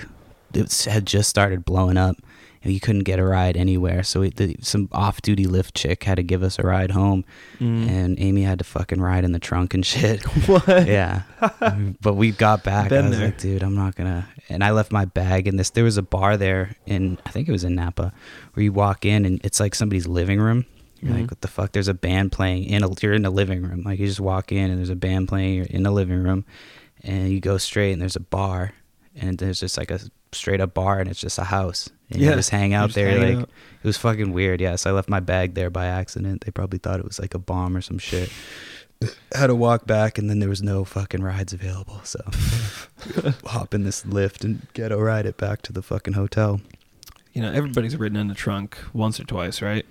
[0.53, 2.17] it had just started blowing up
[2.63, 4.01] and you couldn't get a ride anywhere.
[4.03, 7.23] So we, the, some off-duty Lyft chick had to give us a ride home,
[7.59, 7.87] Mm.
[7.87, 10.23] and Amy had to fucking ride in the trunk and shit.
[10.47, 10.67] what?
[10.67, 11.21] yeah,
[12.01, 12.89] but we got back.
[12.89, 13.27] Been I was there.
[13.27, 14.27] like, dude, I'm not gonna.
[14.49, 15.69] And I left my bag in this.
[15.71, 18.11] There was a bar there in I think it was in Napa,
[18.53, 20.65] where you walk in and it's like somebody's living room.
[21.01, 21.21] You're Mhm.
[21.21, 21.71] like, what the fuck?
[21.73, 22.89] There's a band playing in a.
[23.01, 23.83] You're in the living room.
[23.83, 25.53] Like you just walk in and there's a band playing.
[25.55, 26.45] You're in the living room,
[27.03, 28.73] and you go straight and there's a bar,
[29.15, 29.99] and there's just like a
[30.33, 31.89] straight up bar and it's just a house.
[32.09, 33.17] And you Yeah, just hang out just there.
[33.17, 33.49] like out.
[33.83, 34.59] it was fucking weird.
[34.61, 36.43] Yes, I left my bag there by accident.
[36.45, 38.29] They probably thought it was like a bomb or some shit.
[39.35, 42.01] Had to walk back, and then there was no fucking rides available.
[42.03, 42.19] So
[43.45, 46.61] hop in this Lyft and ghetto ride it back to the fucking hotel.
[47.33, 49.85] You know, everybody's ridden in the trunk once or twice, right?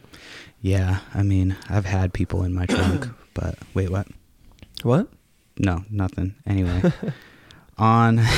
[0.61, 4.09] Yeah, I mean, I've had people in my trunk, but wait, what?
[4.83, 5.09] What?
[5.59, 6.35] No, nothing.
[6.47, 6.83] Anyway,
[7.79, 8.21] on.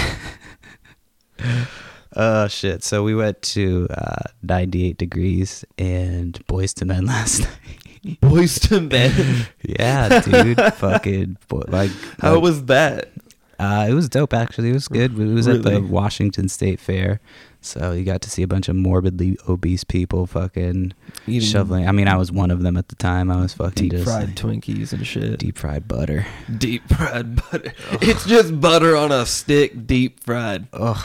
[2.16, 2.82] Oh shit!
[2.82, 8.20] So we went to uh, 98 degrees and Boyz II Men last night.
[8.20, 9.46] Boyz II Men.
[9.62, 13.12] yeah, dude, fucking boy, like How like, was that?
[13.58, 14.70] Uh, it was dope, actually.
[14.70, 15.18] It was good.
[15.18, 17.20] It was at the Washington State Fair,
[17.60, 20.94] so you got to see a bunch of morbidly obese people fucking
[21.26, 21.88] Eating shoveling.
[21.88, 23.30] I mean, I was one of them at the time.
[23.30, 25.38] I was fucking deep just fried Twinkies and shit.
[25.38, 26.26] deep fried butter.
[26.56, 27.72] deep fried butter.
[28.00, 30.68] It's just butter on a stick, deep fried.
[30.72, 31.04] Ugh,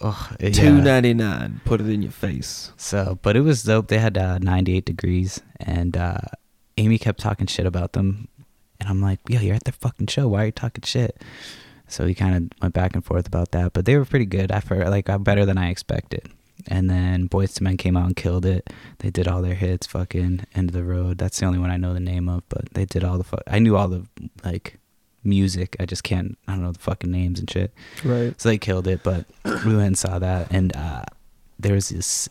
[0.00, 0.36] ugh.
[0.38, 0.50] yeah.
[0.50, 1.60] Two ninety nine.
[1.64, 2.72] Put it in your face.
[2.76, 3.88] So, but it was dope.
[3.88, 6.18] They had uh, 98 degrees, and uh,
[6.76, 8.28] Amy kept talking shit about them,
[8.80, 10.28] and I'm like, "Yo, you're at the fucking show.
[10.28, 11.20] Why are you talking shit?"
[11.88, 14.50] So we kind of went back and forth about that, but they were pretty good.
[14.50, 16.28] I felt like uh, better than I expected.
[16.68, 18.72] And then Boyz II Men came out and killed it.
[18.98, 21.18] They did all their hits, fucking End of the Road.
[21.18, 23.24] That's the only one I know the name of, but they did all the.
[23.24, 23.42] fuck.
[23.46, 24.06] I knew all the
[24.44, 24.78] like
[25.22, 25.76] music.
[25.78, 26.36] I just can't.
[26.48, 27.72] I don't know the fucking names and shit.
[28.04, 28.38] Right.
[28.40, 31.04] So they killed it, but we went and saw that, and uh,
[31.58, 32.28] there was this.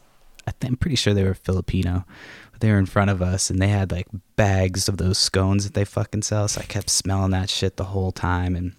[0.47, 2.05] I think, I'm pretty sure they were Filipino.
[2.51, 5.65] But they were in front of us, and they had like bags of those scones
[5.65, 6.47] that they fucking sell.
[6.47, 8.73] So I kept smelling that shit the whole time, and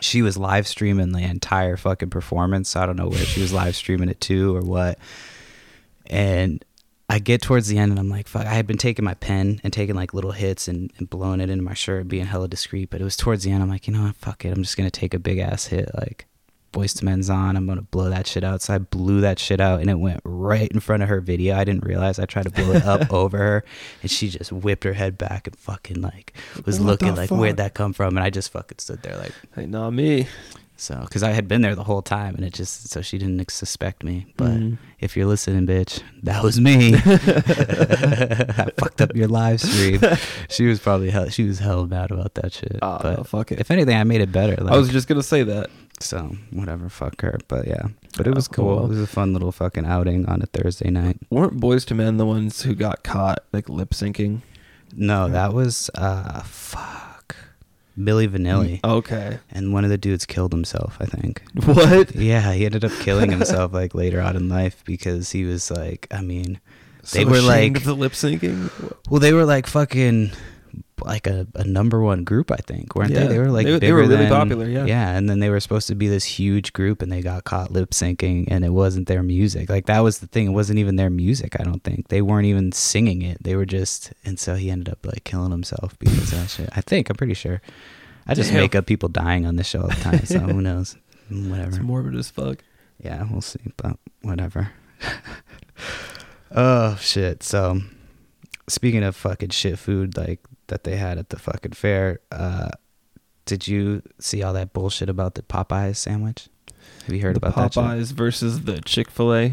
[0.00, 2.76] she was live streaming the entire fucking performance.
[2.76, 4.98] I don't know where she was live streaming it to or what.
[6.06, 6.64] And
[7.08, 9.60] I get towards the end and I'm like, fuck, I had been taking my pen
[9.62, 12.88] and taking like little hits and, and blowing it into my shirt, being hella discreet.
[12.88, 13.62] But it was towards the end.
[13.62, 14.16] I'm like, you know what?
[14.16, 14.56] Fuck it.
[14.56, 15.90] I'm just going to take a big ass hit.
[15.94, 16.26] Like,
[16.72, 17.56] Boyz II Men's on.
[17.56, 18.62] I'm going to blow that shit out.
[18.62, 21.56] So I blew that shit out and it went right in front of her video.
[21.56, 23.64] I didn't realize I tried to blow it up over her
[24.02, 26.32] and she just whipped her head back and fucking like
[26.64, 28.16] was What looking like, where'd that come from?
[28.16, 30.26] And I just fucking stood there like, Hey, not me.
[30.82, 33.48] So, because I had been there the whole time, and it just so she didn't
[33.52, 34.26] suspect me.
[34.36, 34.78] But Mhm.
[34.98, 36.94] if you're listening, bitch, that was me.
[36.96, 40.00] I fucked up your live stream.
[40.48, 41.28] She was probably hell.
[41.28, 42.78] She was hell mad about that shit.
[42.82, 43.60] Ah, but fuck it.
[43.60, 44.56] if anything, I made it better.
[44.56, 45.70] Like, I was just gonna say that.
[46.00, 47.38] so whatever, fuck her.
[47.46, 47.82] But yeah,
[48.16, 48.76] but it Oh, was cool.
[48.78, 48.84] cool.
[48.86, 51.18] It was a fun little fucking outing on a Thursday night.
[51.30, 54.40] Weren't Boyz II Men the ones who got caught like lip syncing?
[54.96, 57.11] No, that was uh fuck
[58.02, 59.38] Billy Vanilli, mm, Okay.
[59.50, 60.96] and one of the dudes killed himself.
[61.00, 61.42] I think.
[61.64, 62.14] What?
[62.14, 66.06] Yeah, he ended up killing himself like later on in life because he was like,
[66.10, 66.60] I mean,
[67.12, 68.70] They were, like- the lip syncing.
[69.10, 70.32] well, they were like fucking
[71.06, 73.20] like a, a number one group, I think, weren't Yeah.
[73.20, 73.28] they?
[73.28, 74.84] They were like They- they were really than- popular, yeah.
[74.86, 75.16] yeah.
[75.16, 77.90] And then they were supposed to be this huge group, and they got caught lip
[77.90, 79.68] syncing, and it wasn't their music.
[79.70, 81.58] Like that was the thing; it wasn't even their music.
[81.60, 83.42] I don't think they weren't even singing it.
[83.42, 86.68] They were just, and so he ended up like killing himself because of that shit.
[86.74, 87.60] I think I'm pretty sure.
[88.26, 88.60] I just Damn.
[88.60, 90.96] make up people dying on this show all the time, so who knows?
[91.28, 91.70] Whatever.
[91.70, 92.58] It's morbid as fuck.
[93.02, 94.70] Yeah, we'll see, but whatever.
[96.54, 97.42] oh shit.
[97.42, 97.80] So
[98.68, 100.40] speaking of fucking shit food like
[100.72, 102.70] that they had at the fucking fair, uh
[103.44, 106.48] did you see all that bullshit about the Popeyes sandwich?
[107.06, 107.72] Have you heard the about that?
[107.72, 109.52] Popeyes versus the Chick Fil A.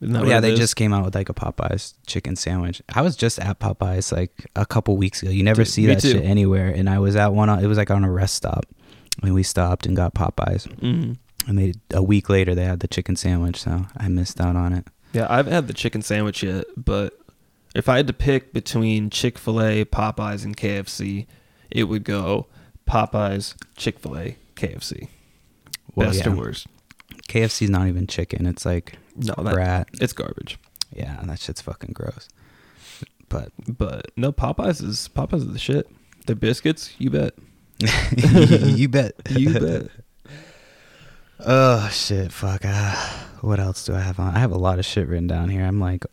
[0.00, 2.80] Oh, yeah, they just came out with like a Popeyes chicken sandwich.
[2.94, 5.30] I was just at Popeyes like a couple weeks ago.
[5.32, 6.12] You never Dude, see that too.
[6.12, 6.68] shit anywhere.
[6.68, 7.48] And I was at one.
[7.48, 8.64] It was like on a rest stop,
[9.22, 10.66] and we stopped and got Popeyes.
[10.78, 11.12] hmm
[11.48, 14.72] And they a week later they had the chicken sandwich, so I missed out on
[14.72, 14.86] it.
[15.14, 17.14] Yeah, I haven't had the chicken sandwich yet, but
[17.74, 21.26] if I had to pick between Chick Fil A, Popeyes, and KFC,
[21.70, 22.46] it would go
[22.88, 25.08] Popeyes, Chick Fil A, KFC.
[25.94, 26.32] Well, Best yeah.
[26.32, 26.66] or worst?
[27.28, 28.46] KFC's not even chicken.
[28.46, 29.88] It's like No, that, brat.
[30.00, 30.58] it's garbage.
[30.94, 32.28] Yeah, and that shit's fucking gross.
[33.28, 35.88] But But no, Popeyes is Popeyes is the shit.
[36.26, 37.34] The biscuits, you bet.
[38.16, 39.14] you bet.
[39.30, 39.86] You bet.
[41.40, 42.62] Oh shit, fuck.
[42.64, 44.34] Ah, what else do I have on?
[44.34, 45.64] I have a lot of shit written down here.
[45.64, 46.04] I'm like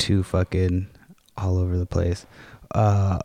[0.00, 0.88] too fucking
[1.36, 2.26] all over the place.
[2.74, 3.18] Uh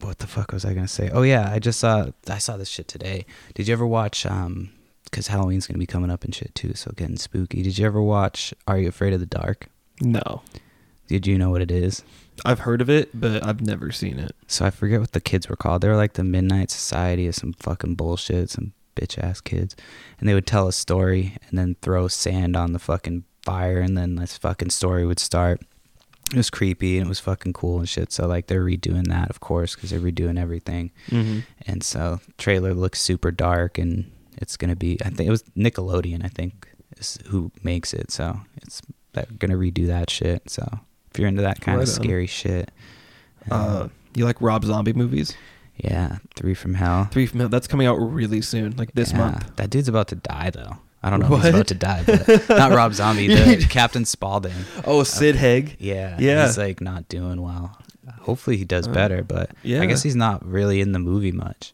[0.00, 1.10] what the fuck was I gonna say?
[1.12, 3.26] Oh yeah, I just saw I saw this shit today.
[3.54, 4.70] Did you ever watch um
[5.04, 7.62] because Halloween's gonna be coming up and shit too, so getting spooky.
[7.62, 9.68] Did you ever watch Are You Afraid of the Dark?
[10.00, 10.42] No,
[11.08, 12.02] Did you know what it is?
[12.44, 14.32] I've heard of it, but I've never seen it.
[14.46, 15.80] So I forget what the kids were called.
[15.80, 19.74] They were like the Midnight Society of some fucking bullshit, some bitch ass kids.
[20.18, 23.96] And they would tell a story and then throw sand on the fucking fire and
[23.96, 25.60] then this fucking story would start.
[26.32, 28.10] It was creepy and it was fucking cool and shit.
[28.12, 30.90] So like they're redoing that, of course, because they're redoing everything.
[31.08, 31.40] Mm-hmm.
[31.68, 34.98] And so trailer looks super dark and it's gonna be.
[35.04, 36.24] I think it was Nickelodeon.
[36.24, 38.10] I think is who makes it.
[38.10, 38.82] So it's
[39.12, 40.50] they're gonna redo that shit.
[40.50, 40.80] So
[41.12, 42.02] if you're into that kind Right of on.
[42.04, 42.70] scary shit,
[43.50, 45.32] Uh, you like Rob Zombie movies?
[45.76, 47.04] yeah, Three from Hell.
[47.12, 47.48] Three from Hell.
[47.48, 49.54] That's coming out really soon, like this Yeah, month.
[49.56, 50.78] That dude's about to die though.
[51.06, 51.44] I don't know What?
[51.44, 54.52] he's about to die, but not Rob Zombie, the Captain Spaulding.
[54.84, 55.76] Oh, Sid Haig.
[55.78, 56.46] Yeah, Yeah.
[56.46, 57.78] He's like not doing well.
[58.22, 59.82] Hopefully he does Uh, better, but yeah.
[59.82, 61.72] I guess he's not really in the movie much.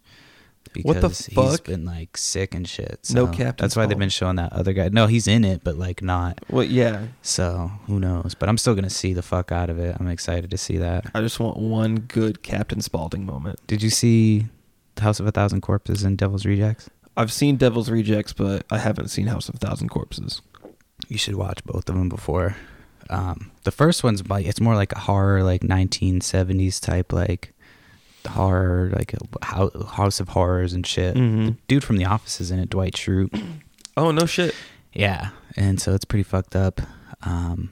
[0.82, 1.64] What the Because he's fuck?
[1.64, 3.00] been like sick and shit.
[3.12, 4.88] No so Captain That's why they've been showing that other guy.
[4.90, 6.38] No, he's in it, but like not.
[6.48, 7.08] Well, yeah.
[7.20, 8.34] So who knows?
[8.38, 9.96] But I'm still gonna see the fuck out of it.
[10.00, 11.10] I'm excited to see that.
[11.14, 13.58] I just want one good Captain Spaulding moment.
[13.66, 14.46] Did you see
[14.94, 16.88] The House of a Thousand Corpses and Devil's Rejects?
[17.16, 20.40] I've seen Devil's Rejects, but I haven't seen House of Thousand Corpses.
[21.08, 22.56] You should watch both of them before.
[23.10, 27.52] Um, the first one's like it's more like a horror, like 1970s type, like
[28.26, 31.14] horror, like a House of Horrors and shit.
[31.16, 31.46] Mhm.
[31.46, 33.60] The dude from The Office is in it, Dwight Schrute.
[33.96, 34.54] Oh no shit.
[34.94, 36.80] Yeah, and so it's pretty fucked up.
[37.22, 37.70] Um,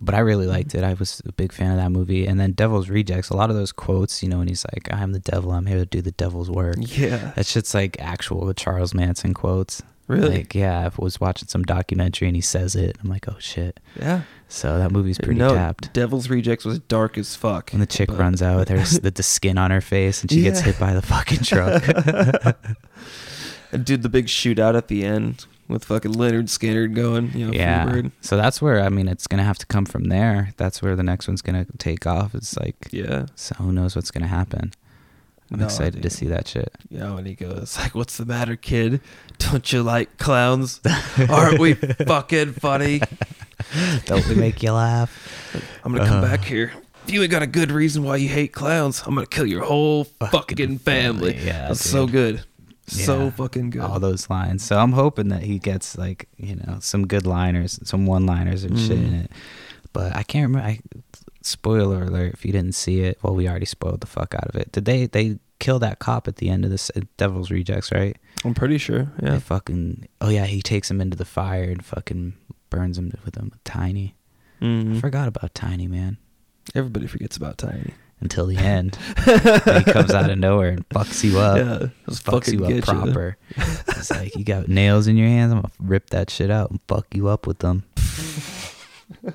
[0.00, 0.84] but I really liked it.
[0.84, 2.26] I was a big fan of that movie.
[2.26, 5.12] And then Devil's Rejects, a lot of those quotes, you know, when he's like, "I'm
[5.12, 7.32] the devil, I'm here to do the devil's work." Yeah.
[7.36, 9.82] That shit's like actual Charles Manson quotes.
[10.06, 10.38] Really?
[10.38, 12.98] Like, yeah, I was watching some documentary and he says it.
[13.02, 13.80] I'm like, oh shit.
[13.98, 14.22] yeah.
[14.48, 15.92] So that movie's pretty no, tapped.
[15.94, 17.72] Devil's Rejects was dark as fuck.
[17.72, 20.30] And the chick but- runs out with her the, the skin on her face and
[20.30, 21.82] she gets hit by the fucking truck.
[23.82, 27.86] Dude, the big shootout at the end with fucking Lynyrd Skynyrd going, you know, yeah.
[27.86, 28.12] Freebird.
[28.20, 30.50] So that's where I mean it's gonna have to come from there.
[30.56, 32.34] That's where the next one's gonna take off.
[32.34, 33.26] It's like Yeah.
[33.34, 34.72] so who knows what's gonna happen.
[35.52, 36.72] I'm No, excited to see that shit.
[36.88, 39.00] Yeah, when he goes like, "What's the matter, kid?
[39.38, 40.80] Don't you like clowns?
[41.28, 41.74] Aren't we
[42.06, 43.00] fucking funny?
[44.06, 45.10] Don't we make you laugh?
[45.84, 46.28] I'm gonna come Uh.
[46.28, 46.72] back here.
[47.06, 49.62] If you ain't got a good reason why you hate clowns, I'm gonna kill your
[49.64, 51.36] whole fucking, family.
[51.36, 52.42] Yeah, That's so dude.
[52.86, 53.82] So fucking good.
[53.82, 54.62] All those lines.
[54.64, 58.64] So I'm hoping that he gets like, you know, some good liners, some one liners
[58.64, 59.24] and shit in Mhm.
[59.24, 59.32] it.
[59.92, 60.80] But I can't remember I
[61.42, 63.18] spoiler alert if you didn't see it.
[63.22, 64.72] Well, we already spoiled the fuck out of it.
[64.72, 67.92] Did they they kill that cop at the end of this uh, Devil's Rejects?
[67.92, 68.16] Right?
[68.44, 69.12] I'm pretty sure.
[69.18, 69.38] They Yeah.
[69.38, 70.06] fucking.
[70.20, 72.34] Oh yeah, he takes him into the fire and fucking
[72.70, 73.52] burns him with him.
[73.64, 74.14] Tiny.
[74.60, 75.00] I Mhm.
[75.00, 76.16] forgot about Tiny man
[76.74, 77.92] Everybody forgets about Tiny.
[78.24, 78.96] Until the end.
[79.24, 81.56] He comes out of nowhere and fucks you up.
[81.58, 83.36] yeah, just fucks you up proper.
[83.56, 85.52] it's like you got nails in your hands.
[85.52, 87.84] I'm gonna rip that shit out and fuck you up with them.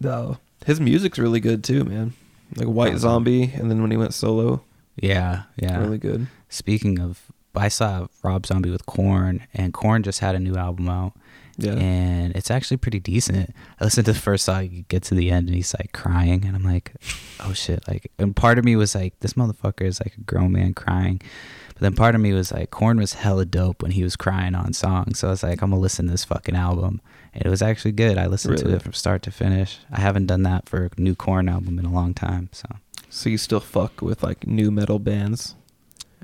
[0.00, 2.12] No, his music's really good too, man.
[2.56, 2.98] Like White Uh-huh.
[2.98, 4.62] Zombie, and then when he went solo,
[4.96, 5.78] Yeah, yeah.
[5.80, 6.28] really good.
[6.48, 7.20] Speaking of,
[7.54, 11.14] I saw Rob Zombie with Korn, and Korn just had a new album out,
[11.60, 13.52] Yeah, and it's actually pretty decent.
[13.80, 16.44] I listened to the first song, you get to the end, and he's like crying,
[16.44, 16.92] and I'm like,
[17.40, 17.86] oh shit!
[17.88, 21.20] Like, and part of me was like, this motherfucker is like a grown man crying,
[21.68, 24.54] but then part of me was like, Korn was hella dope when he was crying
[24.54, 27.00] on songs, so I was like, I'm gonna listen to this fucking album,
[27.34, 28.18] and it was actually good.
[28.18, 29.80] I listened to it from start to finish.
[29.90, 32.68] I haven't done that for a new Korn album in a long time, so.
[33.10, 35.56] so you still fuck with like new metal bands?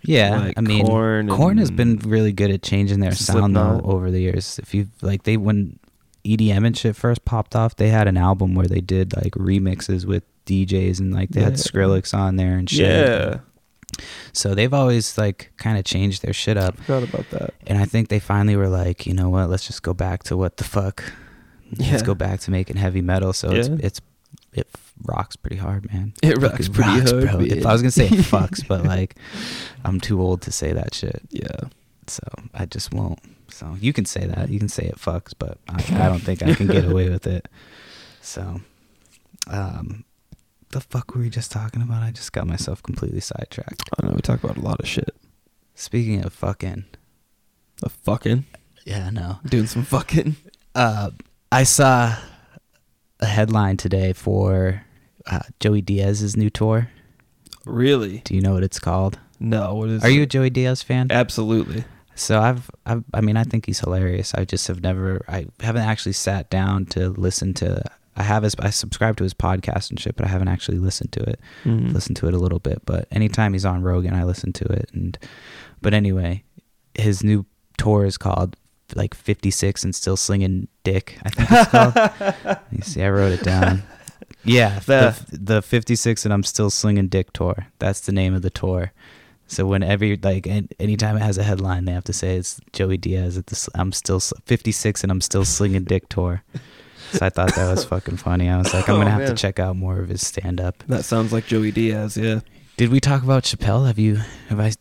[0.04, 3.80] Yeah, Like I mean, Korn Korn, has been really good at changing their sound though
[3.84, 4.58] over the years.
[4.58, 5.78] If you like, they when
[6.24, 10.04] EDM and shit first popped off, they had an album where they did like remixes
[10.06, 12.80] with DJs and like they had Skrillex on there and shit.
[12.86, 13.38] Yeah,
[14.32, 17.54] So they've always like kind of changed their shit up, forgot about that.
[17.66, 19.48] and I think they finally were like, you know what?
[19.50, 21.02] Let's just go back to what the fuck.
[21.76, 21.90] Yeah.
[21.92, 23.32] Let's go back to making heavy metal.
[23.32, 23.76] So it's Yeah.
[23.80, 24.00] it's
[24.54, 24.68] it
[25.02, 26.12] rocks pretty hard, man.
[26.22, 27.38] It rocks pretty rocks, hard, bro.
[27.38, 27.50] man.
[27.58, 29.16] If I was gonna say it fucks, but like
[29.84, 31.20] I'm too old to say that shit.
[31.30, 31.68] Yeah,
[32.06, 32.22] so
[32.54, 33.18] I just won't.
[33.50, 34.48] So you can say that.
[34.48, 37.26] You can say it fucks, but I, I don't think I can get away with
[37.26, 37.46] it.
[38.20, 38.60] So,
[39.48, 40.04] um,
[40.70, 42.02] the fuck were we just talking about?
[42.02, 43.82] I just got myself completely sidetracked.
[43.96, 44.16] I don't know.
[44.16, 45.14] We talk about a lot of shit.
[45.74, 46.84] Speaking of fucking,
[47.82, 48.46] The fucking
[48.84, 49.38] yeah, no.
[49.46, 50.36] doing some fucking.
[50.74, 51.10] Uh,
[51.52, 52.16] I saw
[53.20, 54.84] a headline today for
[55.26, 56.88] uh, Joey Diaz's new tour.
[57.64, 58.18] Really?
[58.24, 59.18] Do you know what it's called?
[59.40, 59.74] No.
[59.74, 60.04] What is?
[60.04, 60.26] Are you a?
[60.26, 61.08] Joey Diaz fan?
[61.10, 61.84] Absolutely.
[62.14, 64.34] So I've, I've, I mean, I think he's hilarious.
[64.34, 67.82] I just have never, I haven't actually sat down to listen to.
[68.16, 71.10] I have his, I subscribe to his podcast and shit, but I haven't actually listened
[71.12, 71.40] to it.
[71.64, 71.92] Mhm.
[71.92, 74.88] Listened to it a little bit, but anytime he's on Rogan, I listen to it.
[74.92, 75.18] And,
[75.82, 76.44] but anyway,
[76.94, 77.44] his new
[77.78, 78.56] tour is called
[78.94, 81.18] like 56 and still slinging dick.
[81.24, 82.58] I think it's called.
[82.72, 83.82] Me see, I wrote it down.
[84.44, 87.66] Yeah, the, the 56 and I'm still slinging dick tour.
[87.78, 88.92] That's the name of the tour.
[89.46, 92.96] So whenever like an- anytime it has a headline, they have to say it's Joey
[92.96, 96.42] Diaz at the I'm still 56 and I'm still slinging dick tour.
[97.12, 98.48] So I thought that was fucking funny.
[98.48, 99.28] I was like, I'm Oh, gonna have man.
[99.30, 100.82] to check out more of his stand up.
[100.88, 102.16] That sounds like Joey Diaz.
[102.16, 102.40] Yeah.
[102.76, 103.86] Did we talk about Chappelle?
[103.86, 104.16] Have you
[104.48, 104.72] have I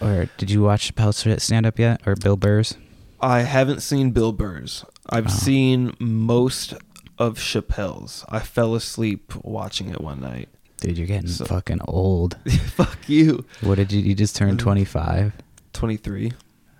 [0.00, 2.76] or did you watch Chappelle's stand up yet or Bill Burr's?
[3.24, 4.84] I haven't seen Bill Burr's.
[5.08, 5.30] I've Oh.
[5.30, 6.74] seen most
[7.18, 8.24] of Chappelle's.
[8.28, 10.48] I fell asleep watching it one night.
[10.80, 12.36] Dude, you're getting So- fucking old.
[12.76, 13.44] Fuck you.
[13.62, 14.62] What did you you just turned Mm.
[14.62, 15.32] 25?
[15.72, 16.32] 23.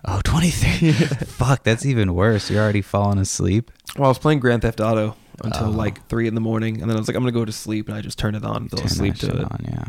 [0.07, 0.91] Oh, 23.
[1.25, 2.51] Fuck, that's even worse.
[2.51, 3.71] You're already falling asleep.
[3.97, 5.71] Well, I was playing Grand Theft Auto until Oh.
[5.71, 7.51] like 3 in the morning, and then I was like, I'm going to go to
[7.51, 9.43] sleep, and I just turned it on fell asleep to it.
[9.45, 9.85] on, yeah.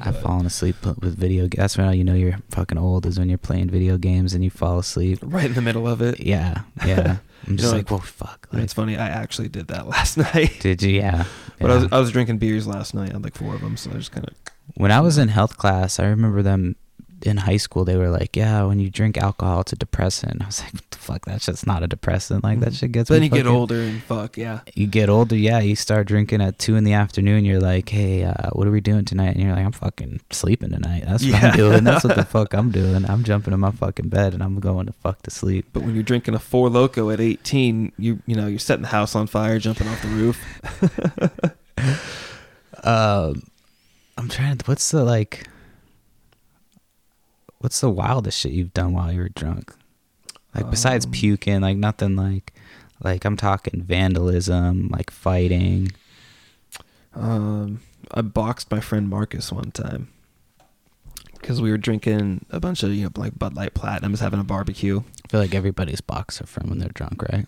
[0.00, 1.58] I've fallen asleep with video games.
[1.58, 4.50] That's when you know you're fucking old is when you're playing video games and you
[4.50, 5.18] fall asleep.
[5.22, 6.20] Right in the middle of it.
[6.20, 7.18] Yeah, yeah.
[7.46, 8.48] I'm just know, like, whoa, fuck.
[8.52, 10.56] Like, it's funny, I actually did that last night.
[10.60, 10.90] did you?
[10.90, 11.24] Yeah.
[11.58, 13.10] But I was, I was drinking beers last night.
[13.10, 14.34] I had like four of them, so I just kind of.
[14.76, 16.76] when I was in health class, I remember them
[17.24, 17.84] in high school.
[17.84, 20.90] They were like, "Yeah, when you drink alcohol, it's a depressant." I was like, "What
[20.90, 21.24] the fuck?
[21.24, 22.44] That's just not a depressant.
[22.44, 24.60] Like that shit gets." Then you get older and fuck, yeah.
[24.74, 25.58] You get older, yeah.
[25.60, 27.44] You start drinking at two in the afternoon.
[27.44, 30.70] You're like, "Hey, uh, what are we doing tonight?" And you're like, "I'm fucking sleeping
[30.70, 31.04] tonight.
[31.06, 31.50] That's what Yeah.
[31.50, 31.84] I'm doing.
[31.84, 33.08] That's what the fuck I'm doing.
[33.08, 35.94] I'm jumping in my fucking bed and I'm going to fuck to sleep." But when
[35.94, 39.26] you're drinking a four loco at 18, you you know you're setting the house on
[39.26, 41.54] fire, jumping off the roof.
[42.82, 43.42] Um,
[44.18, 44.64] I'm trying to.
[44.66, 45.48] What's the like?
[47.64, 49.74] What's the wildest shit you've done while you were drunk?
[50.54, 52.52] Like besides Um, puking, like nothing like,
[53.02, 55.90] like I'm talking vandalism, like fighting.
[57.14, 60.08] Um, I boxed my friend Marcus one time
[61.40, 64.40] because we were drinking a bunch of you know like Bud Light Platinum, was having
[64.40, 65.00] a barbecue.
[65.24, 67.46] I feel like everybody's boxed their friend when they're drunk, right?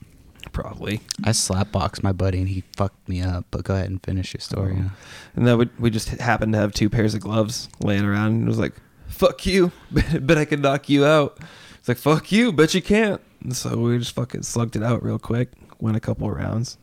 [0.50, 1.02] Probably.
[1.24, 3.44] I slap boxed my buddy and he fucked me up.
[3.50, 4.79] But go ahead and finish your story.
[4.81, 4.92] Oh.
[5.35, 8.44] And then we, we just happened to have two pairs of gloves laying around, and
[8.44, 8.72] it was like,
[9.16, 11.38] "Fuck you, bet I could knock you out."
[11.79, 15.03] It's like, "Fuck you, bet you can't." And so we just fucking slugged it out
[15.03, 15.51] real quick.
[15.78, 16.78] Went a couple of rounds.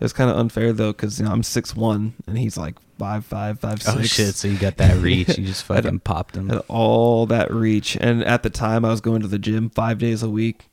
[0.00, 2.74] It was kind of unfair though, because you know I'm six one and he's like
[2.98, 3.98] five five five oh, six.
[3.98, 4.34] Oh shit!
[4.34, 5.38] So you got that reach?
[5.38, 6.48] You just fucking popped him.
[6.48, 7.96] had all that reach.
[8.00, 10.68] And at the time, I was going to the gym five days a week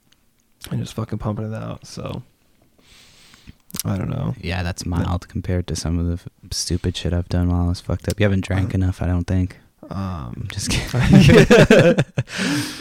[0.71, 1.85] and just fucking pumping it out.
[1.85, 2.23] So
[3.85, 4.35] I don't know.
[4.39, 7.69] Yeah, that's mild compared to some of the f- stupid shit I've done while I
[7.69, 8.19] was fucked up.
[8.19, 9.57] You haven't drank enough, I don't think.
[9.89, 11.95] Um, just kidding.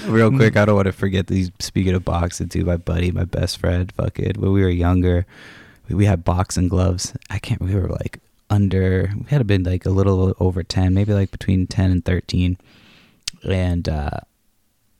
[0.12, 1.50] Real quick, I don't want to forget these.
[1.58, 5.26] Speaking of boxing, too, my buddy, my best friend, fucking, when we were younger,
[5.88, 7.14] we, we had boxing gloves.
[7.30, 11.12] I can't, we were like under, we had been like a little over 10, maybe
[11.14, 12.58] like between 10 and 13.
[13.48, 14.10] And uh,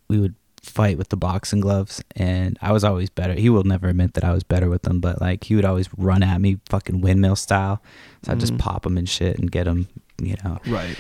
[0.09, 2.02] we would fight with the boxing gloves.
[2.16, 3.34] And I was always better.
[3.34, 5.88] He will never admit that I was better with them, but like he would always
[5.96, 7.82] run at me fucking windmill style.
[8.24, 8.59] So I'd just Mhm.
[8.61, 9.88] pop him and shit and get him,
[10.22, 10.59] you know.
[10.66, 10.96] right.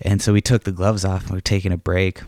[0.00, 2.22] And so we took the gloves off and we are taking a break.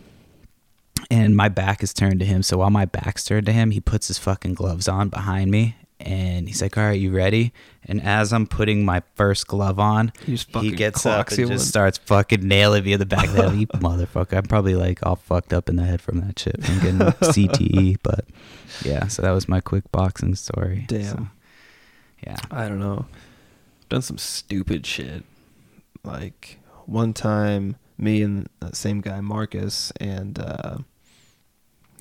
[1.11, 2.43] And my back is turned to him.
[2.43, 5.77] So while my back's turned to him, he puts his fucking gloves on behind me.
[6.01, 7.53] And he's like, All right, you ready?
[7.85, 11.49] And as I'm putting my first glove on, He just he fucking gets up and
[11.49, 13.69] just starts fucking nailing me in the back of the head.
[13.69, 14.37] Motherfucker.
[14.37, 17.99] I'm probably like all fucked up in the head from that shit from getting CTE.
[18.03, 18.27] But
[18.85, 20.85] yeah, so that was my quick boxing story.
[20.89, 21.05] Damn.
[21.05, 21.27] So,
[22.27, 22.37] yeah.
[22.51, 23.07] I don't know.
[23.83, 25.25] I've Done some stupid shit.
[26.03, 26.59] Like
[26.89, 30.79] one time, me and that same guy Marcus and uh,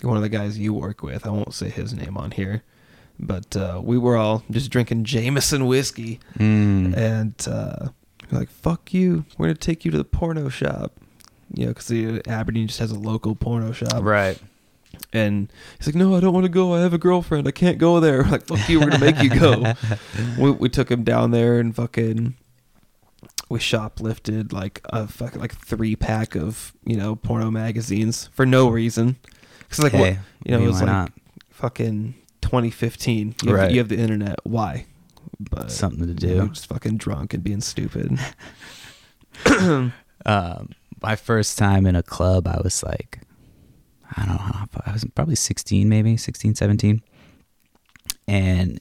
[0.01, 1.25] one of the guys you work with.
[1.25, 2.63] I won't say his name on here,
[3.19, 6.95] but uh, we were all just drinking Jameson whiskey, Mm.
[6.97, 7.89] and uh,
[8.31, 9.25] like, "Fuck you!
[9.37, 10.93] We're gonna take you to the porno shop."
[11.53, 14.39] You know, because the Aberdeen just has a local porno shop, Right.
[15.13, 16.73] and he's like, "No, I don't want to go.
[16.73, 17.47] I have a girlfriend.
[17.47, 18.79] I can't go there." We're like, "Fuck you!
[18.79, 19.73] We're gonna make you go."
[20.39, 22.33] we we took him down there and fucking
[23.53, 28.67] we shoplifted like a fucking like three pack of you know porno magazines for no
[28.67, 29.15] reason.
[29.69, 31.11] Cause like hey, what you know I mean, it was like not?
[31.51, 33.35] fucking 2015.
[33.43, 33.71] You have, Right.
[33.71, 34.39] you have the internet.
[34.43, 34.87] Why?
[35.39, 36.47] But Something to do.
[36.49, 38.17] just fucking drunk and being stupid.
[40.25, 40.69] um,
[41.01, 43.19] my first time in a club, I was like,
[44.17, 47.03] I don't know, I was probably 16, maybe 16, 17.
[48.27, 48.79] And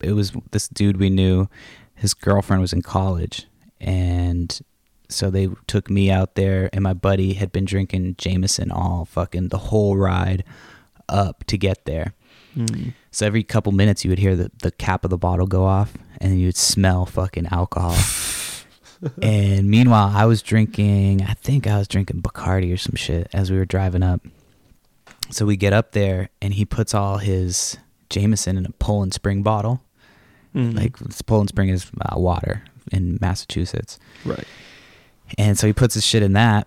[0.00, 1.48] it was this dude we knew.
[1.94, 3.46] His girlfriend was in college.
[3.80, 4.60] And
[5.08, 9.48] so they took me out there, and my buddy had been drinking Jameson all fucking
[9.48, 10.44] the whole ride
[11.08, 12.14] up to get there.
[12.56, 12.94] Mm.
[13.10, 15.92] So every couple minutes, you would hear the, the cap of the bottle go off,
[16.20, 17.96] and you'd smell fucking alcohol.
[19.22, 23.50] and meanwhile, I was drinking, I think I was drinking Bacardi or some shit as
[23.50, 24.20] we were driving up.
[25.30, 27.78] So we get up there, and he puts all his
[28.08, 29.82] Jameson in a Poland Spring bottle.
[30.54, 30.76] Mm.
[30.76, 33.98] Like, Poland Spring is uh, water in Massachusetts.
[34.24, 34.44] right.
[35.38, 36.66] And so he puts his shit in that,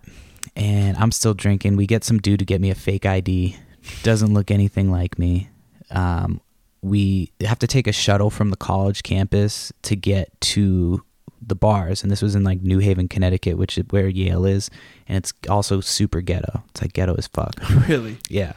[0.56, 1.76] and I'm still drinking.
[1.76, 3.58] We get some dude to get me a fake ID.
[4.04, 5.50] Doesn't look anything like me.
[5.92, 6.40] Um,
[6.82, 11.04] we have to take a shuttle from the college campus to get to
[11.46, 14.70] the bars, and this was in like New Haven, Connecticut, which is where Yale is,
[15.08, 16.64] and it's also super ghetto.
[16.70, 17.56] It's like ghetto as fuck.
[17.90, 18.18] Really.
[18.30, 18.54] Yeah.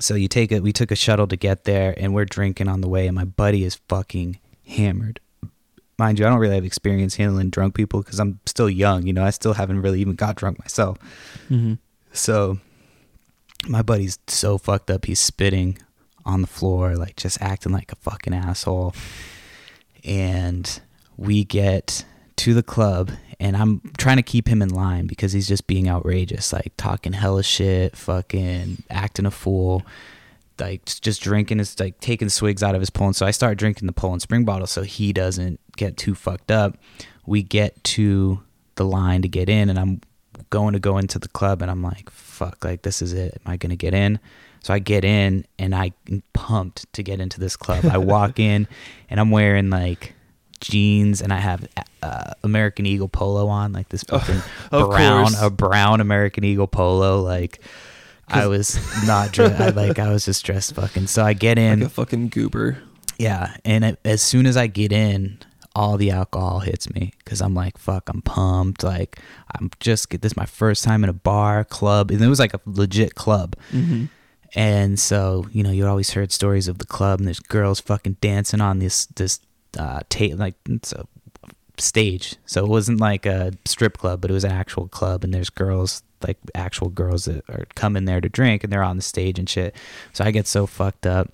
[0.00, 0.62] So you take it.
[0.62, 3.24] We took a shuttle to get there, and we're drinking on the way, and my
[3.24, 5.20] buddy is fucking hammered.
[5.98, 9.06] Mind you, I don't really have experience handling drunk people because I'm still young.
[9.06, 10.98] You know, I still haven't really even got drunk myself.
[11.48, 11.74] Mm-hmm.
[12.12, 12.58] So
[13.68, 15.04] my buddy's so fucked up.
[15.06, 15.78] He's spitting
[16.24, 18.94] on the floor, like just acting like a fucking asshole.
[20.04, 20.80] And
[21.16, 22.04] we get
[22.36, 25.88] to the club, and I'm trying to keep him in line because he's just being
[25.88, 29.82] outrageous, like talking hella shit, fucking acting a fool,
[30.58, 33.16] like just drinking his like taking swigs out of his Poland.
[33.16, 36.76] So I start drinking the Poland Spring bottle so he doesn't get too fucked up.
[37.26, 38.42] We get to
[38.76, 40.00] the line to get in, and I'm
[40.50, 43.40] going to go into the club, and I'm like, fuck, like this is it.
[43.44, 44.18] Am I gonna get in?
[44.62, 45.92] So I get in, and I'm
[46.32, 47.84] pumped to get into this club.
[47.84, 48.66] I walk in,
[49.10, 50.14] and I'm wearing like
[50.60, 51.66] jeans, and I have
[52.02, 55.42] uh, American Eagle polo on, like this fucking of brown, course.
[55.42, 57.60] a brown American Eagle polo, like.
[58.26, 59.60] I was not dressed.
[59.60, 61.08] I, like I was just dressed fucking.
[61.08, 62.78] So I get in, like a fucking goober.
[63.18, 65.38] yeah, and it, as soon as I get in,
[65.74, 68.84] all the alcohol hits me because I'm like, fuck, I'm pumped.
[68.84, 69.18] Like
[69.54, 72.54] I'm just this is my first time in a bar club, and it was like
[72.54, 73.56] a legit club.
[73.72, 74.06] Mm-hmm.
[74.54, 78.18] And so you know, you always heard stories of the club, and there's girls fucking
[78.20, 79.40] dancing on this this
[79.78, 81.06] uh, tape like it's a
[81.78, 82.36] stage.
[82.46, 85.50] So it wasn't like a strip club, but it was an actual club, and there's
[85.50, 89.38] girls like actual girls that are coming there to drink, and they're on the stage
[89.38, 89.74] and shit.
[90.12, 91.32] So I get so fucked up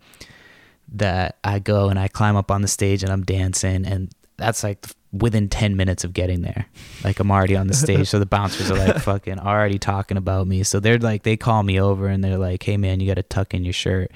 [0.93, 4.11] that I go and I climb up on the stage and I'm dancing, and
[4.41, 6.67] that's like within 10 minutes of getting there.
[7.05, 10.47] Like I'm already on the stage, so the bouncers are like fucking already talking about
[10.47, 10.63] me.
[10.63, 13.23] So they're like, they call me over and they're like, hey man, you got to
[13.23, 14.11] tuck in your shirt.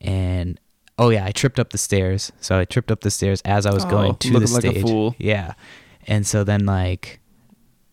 [0.00, 0.58] And
[0.98, 2.32] oh yeah, I tripped up the stairs.
[2.40, 4.70] So I tripped up the stairs as I was Oh, going to the like a
[4.70, 4.82] stage.
[4.82, 5.14] fool.
[5.18, 5.54] Yeah.
[6.06, 7.20] And so then like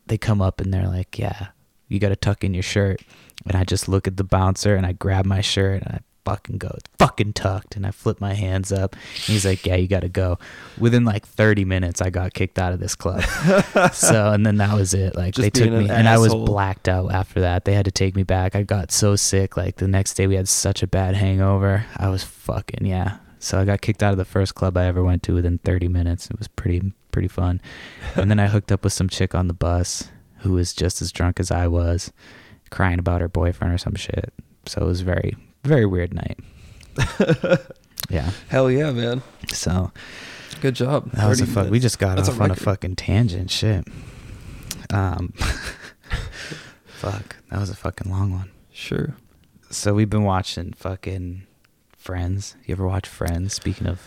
[0.07, 1.47] they come up and they're like, yeah,
[1.87, 3.01] you got to tuck in your shirt.
[3.45, 6.57] And I just look at the bouncer and I grab my shirt and I fucking
[6.57, 6.71] go.
[6.75, 7.75] It's fucking tucked.
[7.75, 8.93] And I flip my hands up.
[8.93, 10.37] And he's like, yeah, you got to go.
[10.79, 13.21] Within like 30 minutes, I got kicked out of this club.
[13.93, 15.15] so, and then that was it.
[15.15, 16.45] Like, Just they took being me, an and I was asshole.
[16.45, 17.65] blacked out after that.
[17.65, 18.55] They had to take me back.
[18.55, 19.57] I got so sick.
[19.57, 21.85] Like, the next day, we had such a bad hangover.
[21.97, 23.17] I was fucking, yeah.
[23.39, 25.87] So I got kicked out of the first club I ever went to within 30
[25.87, 26.29] minutes.
[26.29, 27.59] It was pretty, pretty fun.
[28.15, 30.09] and then I hooked up with some chick on the bus
[30.39, 32.11] who was just as drunk as I was,
[32.69, 34.31] crying about her boyfriend or some shit.
[34.67, 36.39] So it was very, very weird night.
[38.09, 38.31] yeah.
[38.49, 39.21] Hell yeah, man.
[39.49, 39.91] So
[40.61, 41.11] Good job.
[41.11, 41.71] that was a 30 fuck.
[41.71, 43.49] We just got That's a off on a fucking tangent.
[43.51, 43.87] Shit.
[44.89, 45.29] Um.
[46.87, 47.37] fuck.
[47.49, 48.51] That was a fucking long one.
[48.71, 49.15] Sure.
[49.69, 51.43] So we've been watching fucking
[51.97, 52.55] Friends.
[52.65, 53.53] You ever watch Friends?
[53.53, 54.01] Speaking of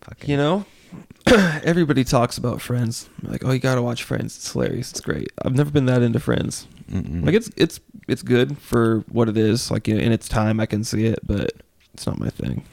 [0.00, 0.30] fucking.
[0.30, 0.66] You know,
[1.26, 3.08] everybody talks about Friends.
[3.22, 4.36] Like, oh, you gotta watch Friends.
[4.36, 4.90] It's hilarious.
[4.90, 5.28] It's great.
[5.44, 6.66] I've never been that into Friends.
[6.90, 7.24] Mm-mm.
[7.24, 9.70] Like, it's it's it's good for what it is.
[9.70, 11.50] Like, you in its time, I can see it, but
[11.94, 12.64] it's not my thing.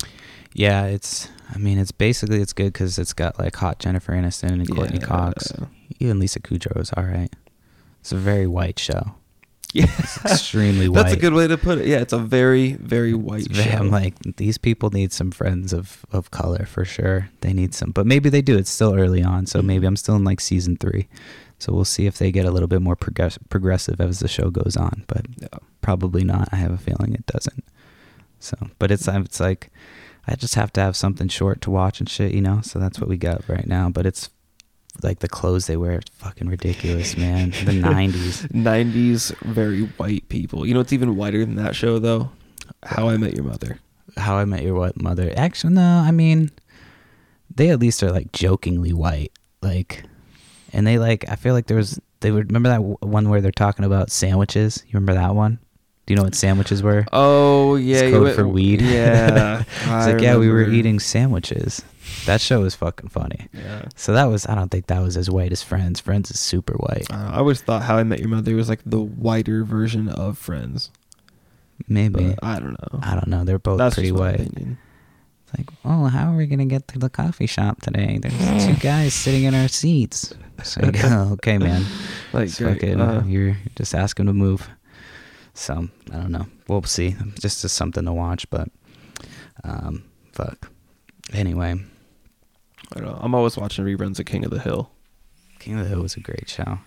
[0.53, 1.29] Yeah, it's.
[1.53, 4.99] I mean, it's basically it's good because it's got like hot Jennifer Aniston and Courteney
[4.99, 5.05] Yeah.
[5.05, 5.51] Cox.
[5.99, 7.29] Even Lisa Kudrow is all right.
[7.99, 9.15] It's a very white show.
[9.73, 9.85] Yeah,
[10.25, 11.03] extremely white.
[11.03, 11.87] That's a good way to put it.
[11.87, 13.71] Yeah, it's a very very white It's show.
[13.71, 17.29] I'm like, these people need some friends of of color for sure.
[17.39, 18.57] They need some, but maybe they do.
[18.57, 19.87] It's still early on, so maybe mm-hmm.
[19.87, 21.07] I'm still in like season three.
[21.57, 24.49] So we'll see if they get a little bit more progress- progressive as the show
[24.49, 25.05] goes on.
[25.07, 25.47] But yeah.
[25.81, 26.49] probably not.
[26.51, 27.63] I have a feeling it doesn't.
[28.39, 29.71] So, but it's it's like
[30.27, 32.59] I just have to have something short to watch and shit, you know.
[32.61, 33.89] So that's what we got right now.
[33.89, 34.31] But it's
[35.03, 37.51] like the clothes they wear, it's fucking ridiculous, man.
[37.51, 38.47] The '90s.
[38.51, 40.65] 90s very white people.
[40.65, 42.31] You know what's even whiter than that show though?
[42.83, 43.79] How I Met Your Mother.
[44.17, 45.33] How I Met Your What Mother.
[45.37, 45.81] Actually, no.
[46.05, 46.49] I mean,
[47.55, 49.31] they at least are like jokingly white,
[49.61, 50.03] like,
[50.73, 51.27] and they like.
[51.29, 51.99] I feel like there was.
[52.21, 54.83] They would remember that one where they're talking about sandwiches.
[54.87, 55.57] You remember that one?
[56.05, 57.05] Do you know what sandwiches were?
[57.11, 58.81] Oh yeah, It's code went- for weed.
[58.81, 61.83] Yeah, It's I like, yeah, we were eating sandwiches.
[62.25, 63.47] That show was fucking funny.
[63.53, 63.85] Yeah.
[63.95, 64.45] So that was.
[64.47, 65.99] I don't think that was as white as Friends.
[65.99, 67.07] Friends is super white.
[67.11, 70.37] Uh, I always thought How I Met Your Mother was like the whiter version of
[70.37, 70.91] Friends.
[71.87, 72.29] Maybe.
[72.35, 72.99] But I don't know.
[73.01, 73.43] I don't know.
[73.43, 74.35] They're both That's pretty just white.
[74.39, 74.77] opinion.
[75.47, 78.19] It's like, oh, how are we gonna get to the coffee shop today?
[78.21, 80.33] There's two guys sitting in our seats.
[80.63, 81.83] So you go, okay, man.
[82.33, 84.69] Like, fucking- Uh, you're just asking to move.
[85.53, 86.45] So I don't know.
[86.67, 87.15] We'll see.
[87.39, 88.69] Just as something to watch, but
[89.65, 90.71] um, fuck.
[91.33, 91.75] Anyway,
[92.93, 93.19] I don't know.
[93.21, 94.91] I'm always watching reruns of King of the Hill.
[95.59, 96.79] King of the Hill was a great show.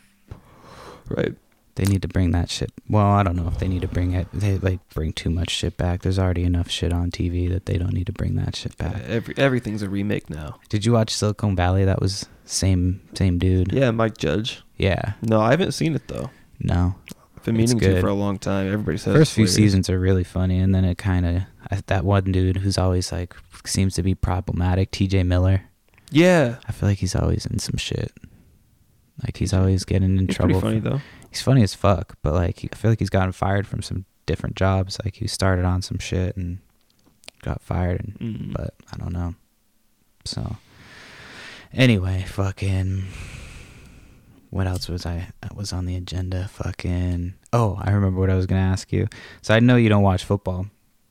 [1.09, 1.35] Right.
[1.77, 2.73] They need to bring that shit.
[2.89, 4.29] Well, I don't know if they need to bring it.
[4.33, 6.03] They like bring too much shit back.
[6.03, 9.03] There's already enough shit on TV that they don't need to bring that shit back.
[9.09, 10.61] every everything's a remake now.
[10.69, 11.85] Did you watch Silicon Valley?
[11.85, 13.73] That was same same dude.
[13.73, 14.63] Yeah, Mike Judge.
[14.77, 15.15] Yeah.
[15.21, 16.31] No, I haven't seen it though.
[16.61, 16.95] No.
[17.37, 18.69] I've been meaning to for a long time.
[18.69, 22.31] Everybody says First few seasons are really funny, and then it kind of that one
[22.31, 23.35] dude who's always like
[23.67, 24.93] seems to be problematic.
[24.93, 25.25] T.J.
[25.25, 25.63] Miller.
[26.15, 28.13] Yeah, I feel like he's always in some shit.
[29.23, 30.61] Like he's always getting in it's trouble.
[30.61, 31.01] pretty funny for- though.
[31.31, 34.55] He's funny as fuck, but like I feel like he's gotten fired from some different
[34.57, 34.99] jobs.
[35.05, 36.59] Like he started on some shit and
[37.43, 38.53] got fired, and Mm.
[38.55, 39.35] but I don't know.
[40.25, 40.57] So
[41.73, 43.05] anyway, fucking.
[44.51, 46.47] What else was I was on the agenda?
[46.49, 47.35] Fucking.
[47.53, 49.09] Oh, I remember what I was gonna ask you.
[49.43, 50.67] So I know you don't watch football,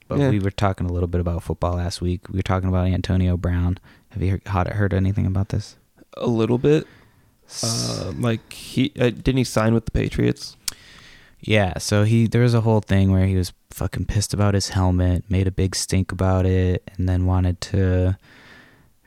[0.07, 0.29] but Yeah.
[0.29, 2.29] we were talking a little bit about football last week.
[2.29, 3.79] We were talking about Antonio Brown.
[4.13, 5.75] Have you heard, heard anything about this?
[6.17, 6.87] a little bit.
[7.61, 10.57] Uh, like he uh, didn't he sign with the Patriots?
[11.41, 14.69] Yeah, so he there was a whole thing where he was fucking pissed about his
[14.69, 18.17] helmet, made a big stink about it, and then wanted to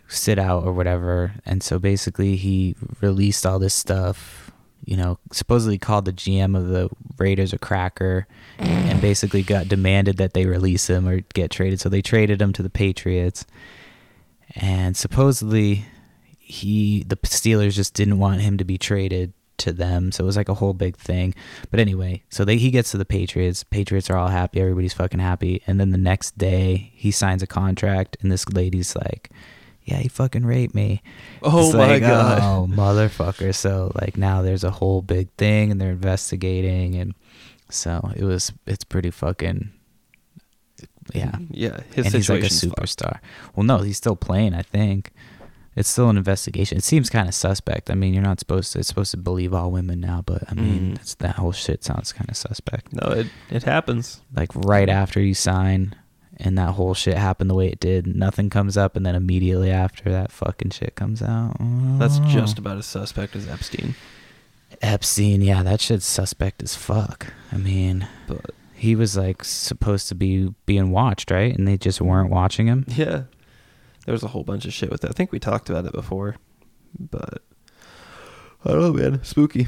[0.09, 1.33] sit out or whatever.
[1.45, 4.53] And so basically he released all this stuff,
[4.85, 8.27] you know, supposedly called the GM of the Raiders a cracker
[8.59, 11.81] and basically got demanded that they release him or get traded.
[11.81, 13.47] So they traded him to the Patriots.
[14.55, 15.85] And supposedly
[16.39, 20.13] he the Steelers just didn't want him to be traded to them.
[20.13, 21.35] So it was like a whole big thing.
[21.71, 23.65] But anyway, so they, he gets to the Patriots.
[23.65, 24.61] Patriots are all happy.
[24.61, 25.63] Everybody's fucking happy.
[25.67, 29.31] And then the next day, he signs a contract, and this lady's like,
[29.85, 31.03] "Yeah, he fucking raped me."
[31.43, 32.39] Oh It's my like, god!
[32.43, 33.55] Oh motherfucker!
[33.55, 37.15] So like now there's a whole big thing, and they're investigating, and
[37.71, 38.53] so it was.
[38.67, 39.71] It's pretty fucking.
[41.15, 41.81] Yeah, yeah.
[41.95, 42.81] His and he's like a situation's fucked.
[42.99, 43.19] superstar.
[43.55, 44.55] Well, no, he's still playing.
[44.55, 45.13] I think
[45.77, 46.79] it's still an investigation.
[46.79, 47.91] It seems kind of suspect.
[47.91, 48.79] I mean, you're not supposed to.
[48.79, 50.97] It's supposed to believe all women now, but I mean, Mm.
[50.97, 52.93] it's, that whole shit sounds kind of suspect.
[52.93, 54.21] No, it it happens.
[54.35, 55.95] Like right after you sign,
[56.39, 58.07] and that whole shit happened the way it did.
[58.07, 61.57] Nothing comes up, and then immediately after that fucking shit comes out.
[61.99, 62.29] That's Oh.
[62.29, 63.95] just about as suspect as Epstein.
[64.83, 65.41] Epstein.
[65.43, 67.29] Yeah, that shit's suspect as fuck.
[67.53, 68.51] I mean, But
[68.87, 71.53] he was like supposed to be being watched, right?
[71.57, 72.85] And they just weren't watching him.
[72.89, 73.25] Yeah.
[74.05, 75.11] There was a whole bunch of shit with that.
[75.11, 76.37] I think we talked about it before,
[76.97, 77.43] but
[78.65, 79.25] I don't know, man.
[79.25, 79.67] Spooky.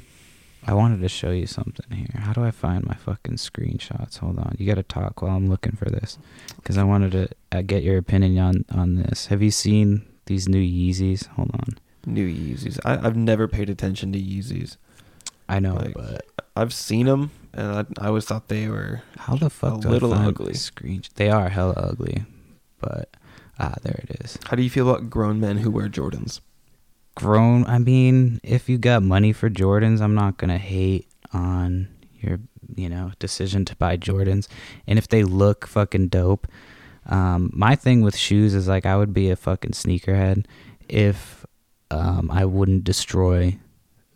[0.64, 2.20] I wanted to show you something here.
[2.20, 4.18] How do I find my fucking screenshots?
[4.18, 4.54] Hold on.
[4.56, 6.16] You got to talk while I'm looking for this
[6.54, 9.26] because I wanted to uh, get your opinion on on this.
[9.26, 11.26] Have you seen these new Yeezys?
[11.26, 11.70] Hold on.
[12.06, 12.78] New Yeezys.
[12.84, 14.76] I, I've never paid attention to Yeezys.
[15.48, 16.26] I know, Like, but
[16.56, 17.66] I've seen them, and
[17.98, 19.02] I, I always thought they were.
[19.16, 20.54] how the fuck a do little ugly.
[20.54, 21.02] Screen.
[21.14, 22.24] They are hella ugly,
[22.80, 23.08] but
[23.58, 24.38] ah, there it is.
[24.46, 26.40] How do you feel about grown men who wear Jordans?
[27.14, 31.88] grown i mean if you got money for jordans i'm not gonna hate on
[32.20, 32.38] your
[32.76, 34.46] you know decision to buy jordans
[34.86, 36.46] and if they look fucking dope
[37.06, 40.46] um my thing with shoes is like i would be a fucking sneakerhead
[40.88, 41.44] if
[41.90, 43.58] um i wouldn't destroy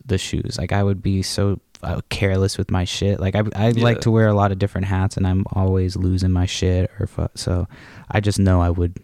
[0.05, 3.69] the shoes like i would be so uh, careless with my shit like i, I
[3.69, 3.83] Yeah.
[3.83, 7.07] like to wear a lot of different hats and i'm always losing my shit or
[7.07, 7.67] fu- so
[8.11, 8.99] i just know i would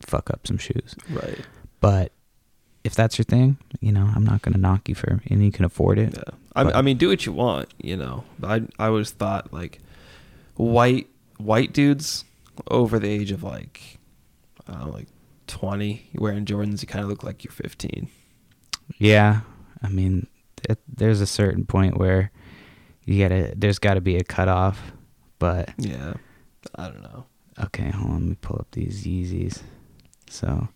[0.00, 1.38] fuck up some shoes Right.
[1.80, 2.12] but
[2.84, 5.64] if that's your thing, you know, I'm not gonna knock you for, and you can
[5.64, 6.12] afford it.
[6.14, 6.34] Yeah.
[6.54, 8.24] I, But- I mean, do what you want, you know.
[8.38, 9.80] But I I always thought like
[10.56, 11.06] white
[11.38, 12.24] white dudes
[12.70, 13.96] over the age of like
[14.68, 15.06] I don't know, like
[15.46, 18.10] twenty wearing Jordans, you kind of look like you're fifteen.
[18.98, 19.40] Yeah,
[19.84, 20.26] I mean,
[20.68, 22.30] it, there's a certain point where
[23.04, 24.92] you gotta, there's got to be a cutoff.
[25.38, 26.14] But Yeah.
[26.74, 27.26] I don't know.
[27.64, 29.62] okay, hold on, let me pull up these Yeezys.
[30.30, 30.68] So,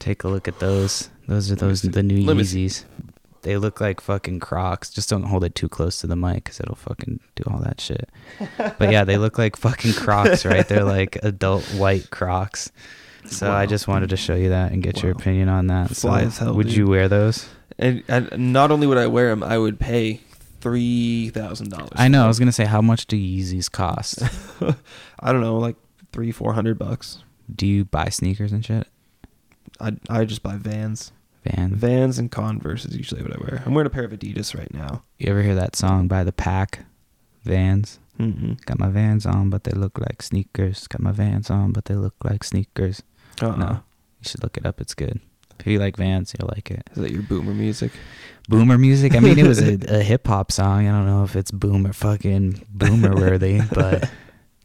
[0.00, 1.10] take a look at those.
[1.28, 2.36] Those are those the new Let.
[2.38, 2.84] Yeezys.
[3.42, 4.90] They look like fucking Crocs.
[4.90, 7.80] Just don't hold it too close to the mic because it'll fucking do all that
[7.80, 8.10] shit.
[8.58, 10.66] But yeah, they look like fucking Crocs, right?
[10.66, 12.72] They're like adult white Crocs.
[13.30, 15.90] So I just wanted to show you that and get your opinion on that.
[15.96, 16.76] Fly so as hell, Would dude.
[16.76, 17.48] you wear those?
[17.78, 20.20] And, and not only would I wear them, I would pay
[20.60, 21.90] three thousand dollars.
[21.94, 22.24] I know.
[22.24, 24.22] I was gonna say, how much do Yeezys cost?
[25.20, 25.76] I don't know, like
[26.12, 27.22] three four hundred bucks.
[27.54, 28.86] do you buy sneakers and shit?
[29.80, 31.12] I I just buy Vans.
[31.44, 31.74] Van.
[31.74, 33.62] Vans and Converse is usually what I wear.
[33.64, 35.04] I'm wearing a pair of Adidas right now.
[35.18, 36.84] You ever hear that song by the Pack?
[37.44, 38.00] Vans.
[38.18, 38.54] Mm-hmm.
[38.66, 40.88] Got my Vans on, but they look like sneakers.
[40.88, 43.02] Got my Vans on, but they look like sneakers.
[43.42, 43.56] Uh-uh.
[43.56, 43.68] No,
[44.20, 44.80] you should look it up.
[44.80, 45.20] It's good.
[45.60, 46.88] If you like Vans, you'll like it.
[46.92, 47.90] Is that your boomer music?
[48.48, 49.14] Boomer music.
[49.16, 50.86] I mean, it was a, a hip hop song.
[50.86, 54.08] I don't know if it's boomer fucking boomer worthy, but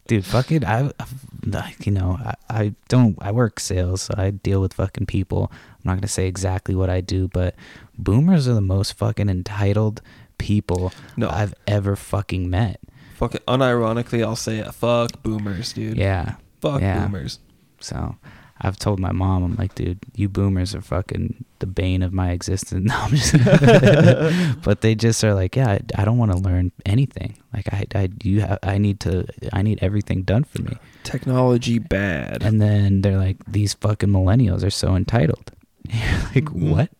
[0.06, 3.18] dude, fucking, I, I- you know, I, I don't.
[3.20, 5.50] I work sales, so I deal with fucking people.
[5.52, 7.54] I'm not gonna say exactly what I do, but
[7.98, 10.00] boomers are the most fucking entitled
[10.38, 11.28] people No.
[11.28, 12.80] I've ever fucking met.
[13.16, 14.72] Fucking unironically, I'll say it.
[14.74, 15.96] Fuck boomers, dude.
[15.98, 16.36] Yeah.
[16.60, 17.04] Fuck yeah.
[17.06, 17.38] boomers.
[17.80, 18.16] So
[18.64, 22.30] I've told my mom, I'm like, dude, you boomers are fucking the bane of my
[22.32, 22.84] existence.
[22.90, 23.34] No, I'm just,
[24.62, 27.36] but they just are like, yeah, I, I don't want to learn anything.
[27.52, 30.76] Like I, I, you have, I need to, I need everything done for me.
[31.02, 32.42] Technology bad.
[32.42, 35.52] And then they're like, these fucking millennials are so entitled.
[36.34, 36.70] Like, Mhm.
[36.70, 36.90] what?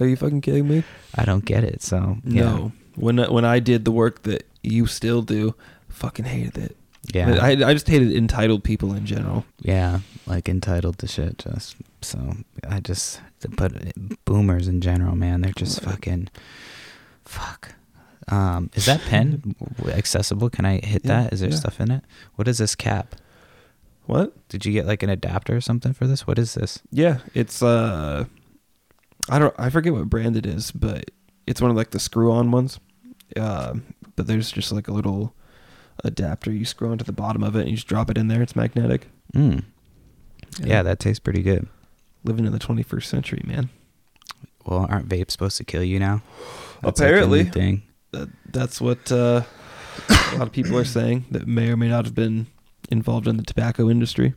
[0.00, 0.82] Are you fucking kidding me?
[1.14, 1.82] I don't get it.
[1.82, 2.72] So yeah, No.
[2.96, 5.54] When when I did the work that you still do,
[5.88, 6.76] fucking hated it.
[7.14, 9.44] Yeah, I I just hated entitled people in general.
[9.60, 11.38] yeah, like entitled to shit.
[11.38, 12.36] Just so
[12.68, 13.20] I just,
[13.56, 13.72] but
[14.24, 15.92] boomers in general, man, they're just Right.
[15.94, 16.28] fucking,
[17.24, 17.74] fuck.
[18.28, 19.54] Um, is that pen
[19.88, 20.50] accessible?
[20.50, 21.32] Can I hit Yeah, that?
[21.32, 21.56] Is there yeah.
[21.56, 22.04] stuff in it?
[22.36, 23.14] What is this cap?
[24.06, 24.32] What?
[24.48, 26.26] Did you get like an adapter or something for this?
[26.26, 26.80] What is this?
[26.90, 28.24] Yeah, it's uh,
[29.30, 31.10] I don't, I forget what brand it is, but
[31.46, 32.80] it's one of like the screw-on ones.
[33.36, 33.82] Um,
[34.16, 35.34] but there's just like a little
[36.04, 38.42] adapter you screw onto the bottom of it, and you just drop it in there.
[38.42, 39.08] It's magnetic.
[39.34, 39.64] Mm.
[40.62, 40.82] Yeah.
[40.82, 41.68] that tastes pretty good.
[42.24, 43.70] living in the 21st century, man.
[44.64, 46.22] Well, aren't vapes supposed to kill you now?
[46.82, 47.44] That's Apparently.
[47.44, 47.82] new thing.
[48.12, 49.42] That, that's what uh,
[50.08, 52.46] a lot of people are saying that may or may not have been
[52.90, 54.34] involved in the tobacco industry.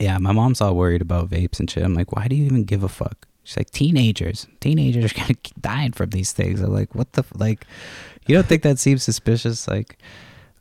[0.00, 1.84] Yeah, my mom's all worried about vapes and shit.
[1.84, 3.26] I'm like, why do you even give a fuck?
[3.44, 6.60] She's like, teenagers, teenagers are gonna dying from these things.
[6.60, 7.32] I'm like, what the f-?
[7.36, 7.64] like?
[8.26, 9.68] You don't think that seems suspicious?
[9.68, 9.98] Like,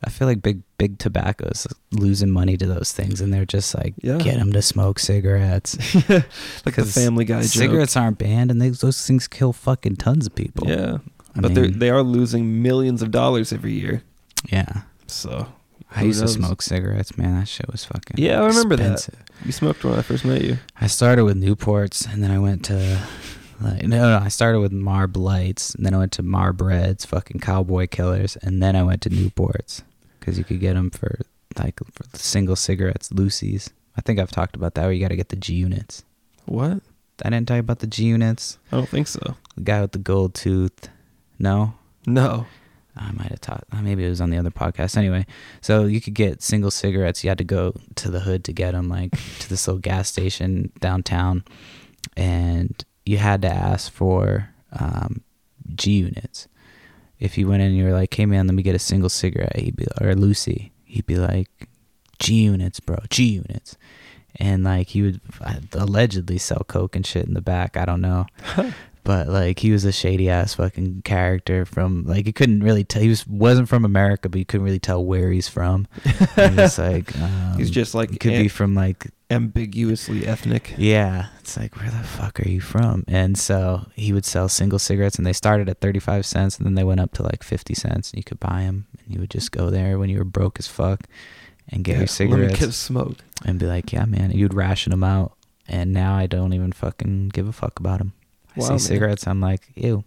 [0.04, 3.94] I feel like big big tobacco's losing money to those things, and they're just like,
[4.02, 4.18] Yeah.
[4.18, 5.78] get them to smoke cigarettes.
[6.10, 7.50] like the Family Guy joke.
[7.52, 10.68] Cigarettes aren't banned, and they, those things kill fucking tons of people.
[10.68, 10.98] Yeah,
[11.36, 14.04] I but mean, they are losing millions of dollars every year.
[14.52, 14.82] yeah.
[15.08, 15.48] So
[15.96, 16.36] I used knows?
[16.36, 17.40] to smoke cigarettes, man.
[17.40, 19.08] That shit was fucking Yeah, I remember that.
[19.46, 20.58] You smoked when I first met you.
[20.82, 23.00] I started with Newports, and then I went to
[23.62, 27.06] like no, no, I started with Marb Lights, and then I went to Marb Reds,
[27.06, 29.82] fucking Cowboy Killers, and then I went to Newports
[30.20, 31.20] because you could get them for
[31.58, 33.70] like for single cigarettes, loosies.
[33.98, 34.84] I think I've talked about that.
[34.84, 36.04] Where you got to get the G units.
[36.46, 36.82] What?
[37.24, 38.58] I didn't tell you about the G units.
[38.72, 39.36] I don't think so.
[39.56, 40.90] The guy with the gold tooth.
[41.40, 41.76] No,
[42.06, 42.46] No.
[42.98, 43.66] I might have talked.
[43.74, 44.96] uh, Maybe it was on the other podcast.
[44.96, 45.26] Anyway,
[45.60, 47.24] so you could get single cigarettes.
[47.26, 50.08] You had to go to the hood to get them, like to this little gas
[50.10, 51.44] station downtown,
[52.16, 55.22] and you had to ask for um,
[55.76, 56.48] G units.
[57.20, 59.10] If you went in and you were like, "Hey man, let me get a single
[59.10, 61.70] cigarette," he'd be or loosie, he'd be like,
[62.20, 63.78] "G units, bro, G units,"
[64.36, 67.78] and like he would uh, allegedly sell coke and shit in the back.
[67.78, 68.26] I don't know.
[69.06, 73.04] But like he was a shady ass fucking character from like you couldn't really tell
[73.04, 75.86] he was wasn't from America, but you couldn't really tell where he's from.
[76.04, 80.74] He was like um, He's just like he could be from like ambiguously ethnic.
[80.78, 81.28] yeah.
[81.40, 83.04] It's like where the fuck are you from?
[83.08, 86.66] And so he would sell single cigarettes, and they started at thirty five cents, and
[86.66, 88.12] then they went up to like fifty cents.
[88.12, 90.58] And you could buy them, and you would just go there when you were broke
[90.60, 91.02] as fuck
[91.70, 93.18] and get Yeah, your Let me get a smoke.
[93.46, 94.32] and be like, yeah, man.
[94.32, 95.34] You'd ration them out,
[95.68, 98.14] and now I don't even fucking give a fuck about them.
[98.56, 98.80] I Wow, see man.
[98.80, 100.04] cigarettes, I'm like, ew,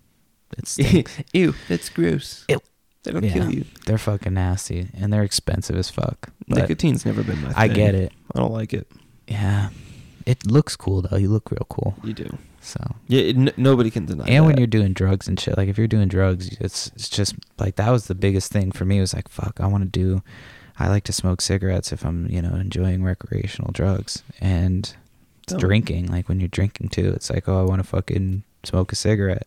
[0.56, 1.18] it stinks.
[1.32, 2.44] Ew, that's gross.
[2.48, 2.60] Ew.
[3.04, 3.32] They don't Yeah.
[3.32, 3.64] kill you.
[3.86, 6.30] they're fucking nasty, and they're expensive as fuck.
[6.48, 7.56] Nicotine's never been my thing.
[7.56, 8.12] I get it.
[8.34, 8.90] I don't like it.
[9.28, 9.68] Yeah,
[10.26, 11.16] it looks cool though.
[11.16, 11.94] You look real cool.
[12.02, 12.38] You do.
[12.60, 15.68] So, Yeah, it, n- nobody can deny and when you're doing drugs and shit, like
[15.68, 18.98] if you're doing drugs, it's it's just like that was the biggest thing for me.
[18.98, 20.22] It was like, fuck, I want to do.
[20.78, 24.94] I like to smoke cigarettes if I'm, you know, enjoying recreational drugs and
[25.44, 25.60] it's Don't.
[25.60, 26.06] drinking.
[26.10, 29.46] Like when you're drinking too, it's like, oh, I want to fucking smoke a cigarette,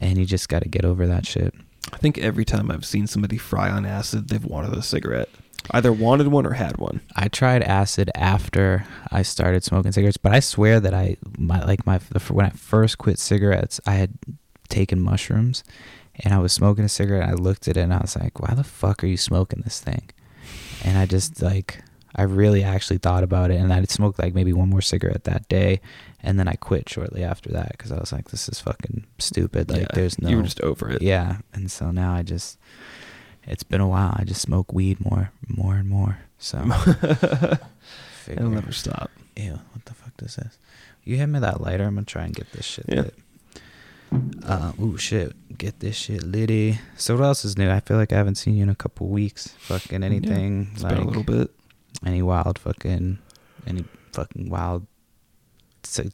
[0.00, 1.54] and you just got to get over that shit.
[1.92, 5.28] I think every time I've seen somebody fry on acid, they've wanted a cigarette.
[5.70, 7.00] Either wanted one or had one.
[7.16, 11.86] I tried acid after I started smoking cigarettes, but I swear that I my like
[11.86, 14.12] my the, when I first quit cigarettes, I had
[14.68, 15.62] taken mushrooms,
[16.24, 17.22] and I was smoking a cigarette.
[17.28, 19.62] And I looked at it and I was like, "Why the fuck are you smoking
[19.62, 20.10] this thing?"
[20.84, 21.82] And I just like
[22.14, 25.48] I really actually thought about it, and I smoked like maybe one more cigarette that
[25.48, 25.80] day,
[26.22, 29.70] and then I quit shortly after that because I was like, "This is fucking stupid."
[29.70, 31.00] Like, Yeah, there's no You were just over it.
[31.02, 32.58] yeah, and so now I just
[33.44, 34.14] it's been a while.
[34.16, 36.18] I just smoke weed more, more and more.
[36.38, 36.58] So
[38.28, 39.10] It'll never stop.
[39.36, 40.58] Ew, what the fuck does this?
[41.04, 41.84] You hand me that lighter.
[41.84, 43.02] I'm gonna try and get this shit Yeah.
[43.02, 43.14] lit.
[44.44, 45.34] Uh, ooh, shit.
[45.56, 46.78] Get this shit litty.
[46.96, 47.70] So what else is new?
[47.70, 49.48] I feel like I haven't seen you in a couple weeks.
[49.60, 51.50] Fucking anything It's like been a little bit.
[52.04, 53.18] any wild fucking
[53.66, 54.86] any fucking wild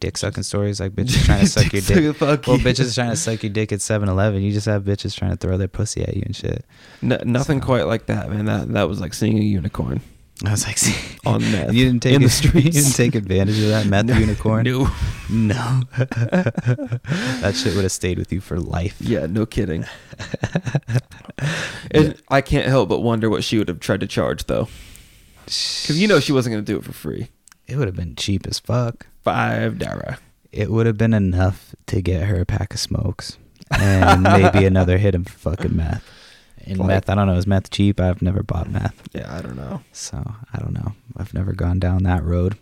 [0.01, 2.17] dick sucking stories like bitches trying to suck your dick.
[2.17, 4.43] Fuck Well, bitches trying to suck your dick at 7-Eleven.
[4.43, 6.65] You just have bitches trying to throw their pussy at you and shit.
[7.03, 8.45] No, nothing So- quate like that, man.
[8.47, 10.01] That that was like seeing a unicorn
[10.47, 10.79] I was like,
[11.27, 11.73] on meth.
[11.73, 14.65] you didn't take in the you didn't take advantage of that meth unicorn.
[14.65, 14.89] No.
[15.29, 15.81] No.
[15.97, 18.97] that shit would have stayed with you for life.
[19.01, 19.85] Yeah, no kidding.
[21.91, 24.69] and I can't help but wonder what she would have tried to charge though,
[25.45, 27.29] because you know she wasn't gonna do it for free.
[27.67, 29.07] It would have been cheap as fuck.
[29.33, 30.19] Five dollar.
[30.53, 33.37] It would have been enough to get her a pack of smokes
[33.71, 36.03] and maybe another hit of fucking meth.
[36.65, 38.01] And Like- meth, I don't know, is meth cheap?
[38.01, 39.09] I've never bought meth.
[39.13, 39.83] Yeah, I don't know.
[39.93, 40.17] So
[40.53, 40.95] I don't know.
[41.17, 42.57] I've never gone down that road.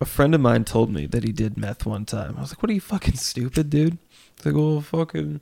[0.00, 2.34] A friend of mine told me that he did meth one time.
[2.36, 3.98] I was like, "What are you fucking stupid, dude?"
[4.36, 5.40] He's like, "Well, fucking,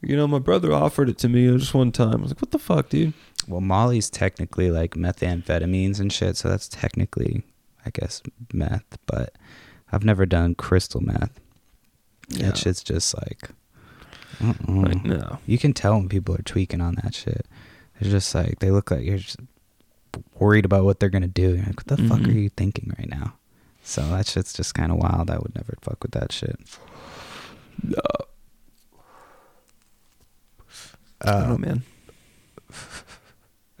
[0.00, 2.50] you know, my brother offered it to me just one time." I was like, "What
[2.50, 3.12] the fuck, dude?"
[3.46, 7.42] Well, Molly's technically like methamphetamines and shit, so that's technically,
[7.86, 8.22] I guess,
[8.52, 8.98] meth.
[9.06, 9.34] But
[9.92, 11.38] I've never done crystal meth.
[12.28, 12.46] Yeah.
[12.46, 13.50] That shit's just like.
[14.66, 15.38] Like, no.
[15.46, 17.46] you can tell when people are tweaking on that shit.
[18.00, 19.36] They're just like they look like you're just
[20.38, 21.54] worried about what they're gonna do.
[21.54, 22.42] You're like, what the fuck are Mhm.
[22.42, 23.34] you thinking right now?
[23.84, 25.30] So that shit's just kind of wild.
[25.30, 26.58] I would never fuck with that shit.
[27.84, 28.00] No.
[31.20, 31.82] I don't know, Uh, man.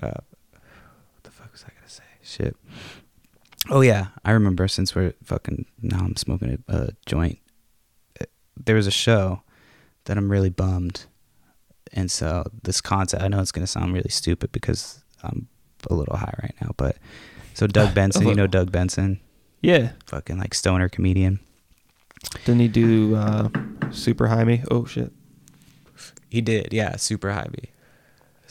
[0.02, 2.02] uh, what the fuck was I gonna say?
[2.22, 2.56] Shit.
[3.70, 4.66] Oh yeah, I remember.
[4.68, 7.38] Since we're fucking now, I'm smoking a, a joint.
[8.20, 8.24] Uh,
[8.56, 9.42] There was a show
[10.04, 11.06] that I'm really bummed,
[11.92, 13.22] and so this concept.
[13.22, 15.48] I know it's gonna sound really stupid because I'm
[15.88, 16.96] a little high right now, but
[17.54, 19.20] so Doug Benson, you know Doug Benson,
[19.62, 19.92] Yeah.
[20.06, 21.38] fucking like stoner comedian.
[22.44, 23.48] Didn't he do uh,
[23.90, 24.62] Super High Me?
[24.70, 25.12] Oh shit.
[26.30, 27.68] He did, yeah, super high B.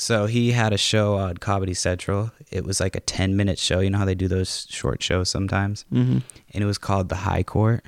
[0.02, 2.32] So he had a show on Comedy Central.
[2.50, 3.82] It was like a 10 minute show.
[3.82, 5.86] You know how they do those short shows sometimes?
[5.94, 6.18] Mm-hmm.
[6.56, 7.86] And it was called The High Court.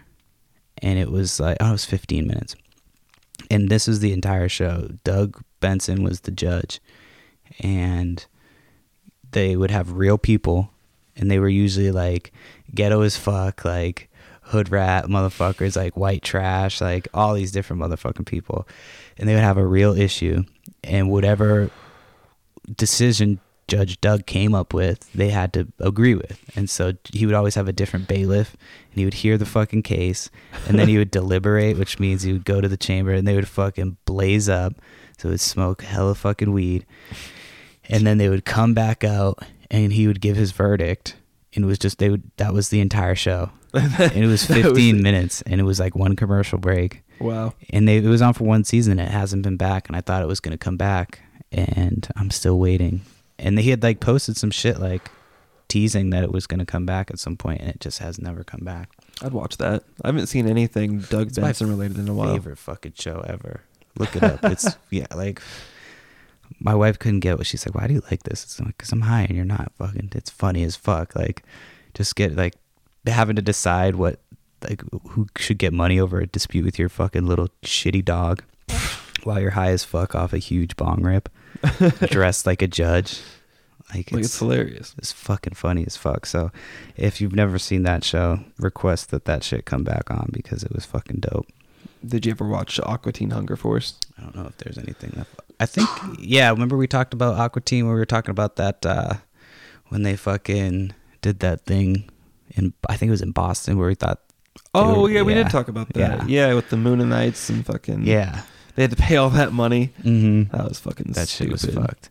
[0.77, 2.55] And it was like, oh, it was 15 minutes.
[3.49, 4.89] And this was the entire show.
[5.03, 6.79] Doug Benson was the judge.
[7.61, 8.23] And
[9.31, 10.69] they would have real people.
[11.15, 12.31] And they were usually like
[12.75, 14.11] ghetto as fuck, like
[14.43, 18.67] hood rat motherfuckers, like white trash, like all these different motherfucking people.
[19.17, 20.43] And they would have a real issue.
[20.83, 21.71] And whatever
[22.75, 26.39] decision Judge Doug came up with, they had to agree with.
[26.55, 28.51] And so he would always have a different bailiff
[28.91, 30.29] and he would hear the fucking case
[30.67, 33.35] and then he would deliberate, which means he would go to the chamber and they
[33.35, 34.73] would fucking blaze up.
[35.17, 36.85] So it would smoke hella fucking weed.
[37.89, 39.39] And then they would come back out
[39.71, 41.15] and he would give his verdict.
[41.55, 43.49] And it was just, they would, that was the entire show.
[43.73, 47.53] And it was That was 15 minutes and it was like one commercial break Wow.
[47.71, 48.99] and they, it was on for one season.
[48.99, 51.21] It hasn't been back, and I thought it was gonna come back,
[51.53, 53.01] and I'm still waiting.
[53.39, 55.09] And he had like posted some shit like
[55.67, 58.43] teasing that it was gonna come back at some point, and it just has never
[58.43, 58.89] come back.
[59.21, 59.83] I'd watch that.
[60.03, 62.33] I haven't seen anything Doug It's my Benson related in a while.
[62.33, 63.61] Favorite fucking show ever.
[63.97, 64.43] Look it up.
[64.45, 65.41] It's yeah, like
[66.59, 67.75] my wife couldn't get what she's like.
[67.75, 68.43] Why do you like this?
[68.43, 69.71] It's like because I'm high and you're not.
[69.77, 71.15] Fucking, it's funny as fuck.
[71.15, 71.43] Like,
[71.93, 72.55] just get like
[73.05, 74.19] having to decide what
[74.67, 78.43] like who should get money over a dispute with your fucking little shitty dog
[79.23, 81.29] while you're high as fuck off a huge bong rip,
[82.09, 83.19] dressed like a judge.
[83.93, 84.95] Like Like it's, it's hilarious.
[84.97, 86.25] it's fucking funny as fuck.
[86.25, 86.51] So
[86.97, 90.71] if you've never seen that show, request that that shit come back on because it
[90.71, 91.47] was fucking dope.
[92.05, 93.97] Did you ever watch Aqua Teen Hunger Force?
[94.17, 95.27] I don't know if there's anything that
[95.59, 95.87] I think
[96.19, 99.13] yeah, remember we talked about Aqua Teen when we were talking about that uh
[99.89, 102.09] when they fucking did that thing
[102.55, 104.19] in I think it was in Boston where we thought
[104.73, 106.27] Oh were- yeah, we did talk about that.
[106.27, 106.47] Yeah.
[106.47, 108.41] Yeah, with the Moon Mooninites and fucking Yeah.
[108.75, 109.93] They had to pay all that money.
[110.03, 110.55] Mm-hmm.
[110.55, 112.09] That was fucking That shit was fucked.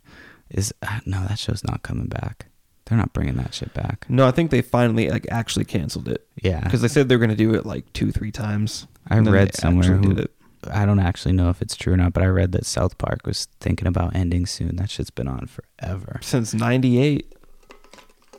[0.49, 2.47] Is uh, no, that show's not coming back.
[2.85, 4.05] They're not bringing that shit back.
[4.09, 6.59] No, I think they finally like actually canceled it Yeah.
[6.61, 8.87] because they said they're gonna do it like two, three times.
[9.09, 10.31] I read somewhere who- did it.
[10.71, 13.25] I don't actually know if it's true or not, but I read that South Park
[13.27, 14.77] was thinking about ending soon.
[14.77, 16.19] That shit's been on forever.
[16.21, 17.35] since '98.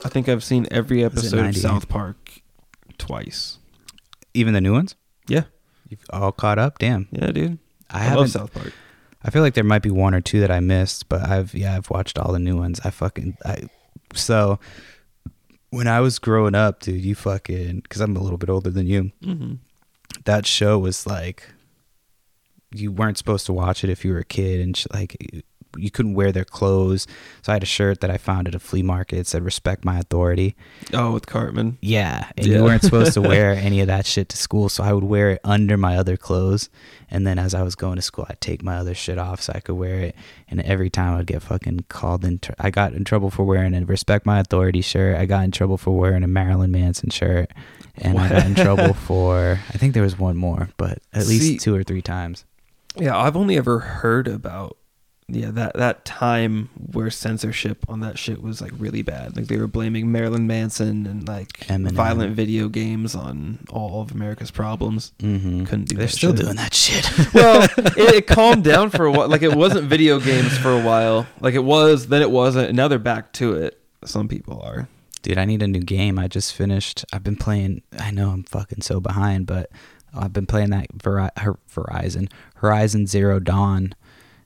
[0.05, 2.41] I think I've seen every episode of South Park
[2.97, 3.59] twice.
[4.33, 4.97] Even the new ones?
[5.29, 5.45] Yeah,
[5.89, 6.79] You've all caught up?
[6.79, 7.09] Damn.
[7.11, 7.59] yeah, dude.
[7.95, 8.73] I, I, love South Park.
[9.23, 11.77] I feel like there might be one or two that I missed, but I've yeah,
[11.77, 12.81] I've watched all the new ones.
[12.85, 13.69] I fucking I
[14.15, 14.59] so
[15.71, 18.87] when I was growing up, dude, you fucking cuz I'm a little bit older than
[18.87, 19.13] you.
[19.23, 19.55] Mm-hmm.
[20.25, 21.49] That show was like
[22.73, 25.17] you weren't supposed to watch it if you were a kid and sh- like
[25.77, 27.07] you couldn't wear their clothes.
[27.43, 29.19] So I had a shirt that I found at a flea market.
[29.19, 30.57] It said respect my authority.
[30.93, 31.79] Oh, with Cartman.
[31.81, 32.59] Yeah, and Yeah.
[32.59, 35.31] you weren't supposed to wear any of that shit to school, so I would wear
[35.31, 36.69] it under my other clothes,
[37.11, 39.53] and then as I was going to school, I'd take my other shit off so
[39.55, 40.17] I could wear it.
[40.49, 43.75] And every time I'd get fucking called in, tr- I got in trouble for wearing
[43.75, 45.17] a respect my authority shirt.
[45.17, 47.51] I got in trouble for wearing a Marilyn Manson shirt,
[47.97, 51.43] and I got in trouble for I think there was one more, but at least
[51.45, 52.45] See- two or three times.
[52.97, 54.77] Yeah, I've only ever heard about
[55.29, 59.37] yeah that that time where censorship on that shit was like really bad.
[59.37, 61.93] Like they were blaming Marilyn Manson and like Eminem.
[61.93, 65.13] violent video games on all of America's problems.
[65.21, 65.65] Mm-hmm.
[65.65, 66.45] Couldn't do They're still shit.
[66.45, 67.11] doing that shit.
[67.35, 69.29] Well, it, it calmed down for a while.
[69.29, 71.27] Like it wasn't video games for a while.
[71.41, 73.81] Like it was, then it wasn't, and now they're back to it.
[74.05, 74.89] Some people are.
[75.23, 76.19] Dude, I need a new game.
[76.19, 77.05] I just finished.
[77.13, 77.81] I've been playing.
[77.99, 79.71] I know I'm fucking so behind, but
[80.15, 81.31] I've been playing that Veri-
[81.75, 83.95] Verizon Horizon Zero Dawn,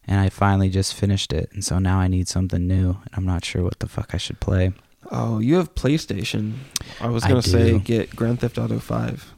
[0.08, 1.50] and I finally just finished it.
[1.52, 4.16] And so now I need something new, and I'm not sure what the fuck I
[4.16, 4.72] should play.
[5.12, 6.54] Oh, you have PlayStation.
[7.00, 9.32] I was gonna say get Grand Theft Auto Five.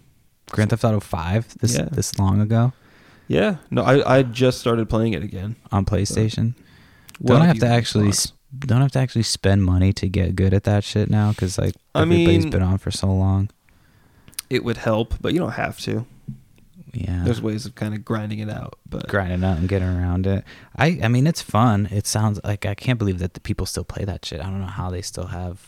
[0.51, 1.89] Grand Theft Auto Five this Yeah.
[1.93, 2.73] this long ago
[3.29, 5.57] Yeah, no, I I just started playing it again.
[5.71, 6.55] on PlayStation.
[7.21, 8.27] Well, don't if have to actually Xbox.
[8.27, 8.33] s-
[8.67, 11.75] don't have to actually spend money to get good at that shit now because like
[11.95, 13.49] I everybody's mean- been on for so long.
[14.49, 16.05] It would help, but you don't have to.
[16.93, 20.27] Yeah, There's ways of kind of grinding it out, but grinding out and getting around
[20.27, 20.45] it.
[20.77, 21.89] I I mean it's fun.
[21.91, 24.41] It sounds like I can't believe that the people still play that shit.
[24.41, 25.67] I don't know how they still have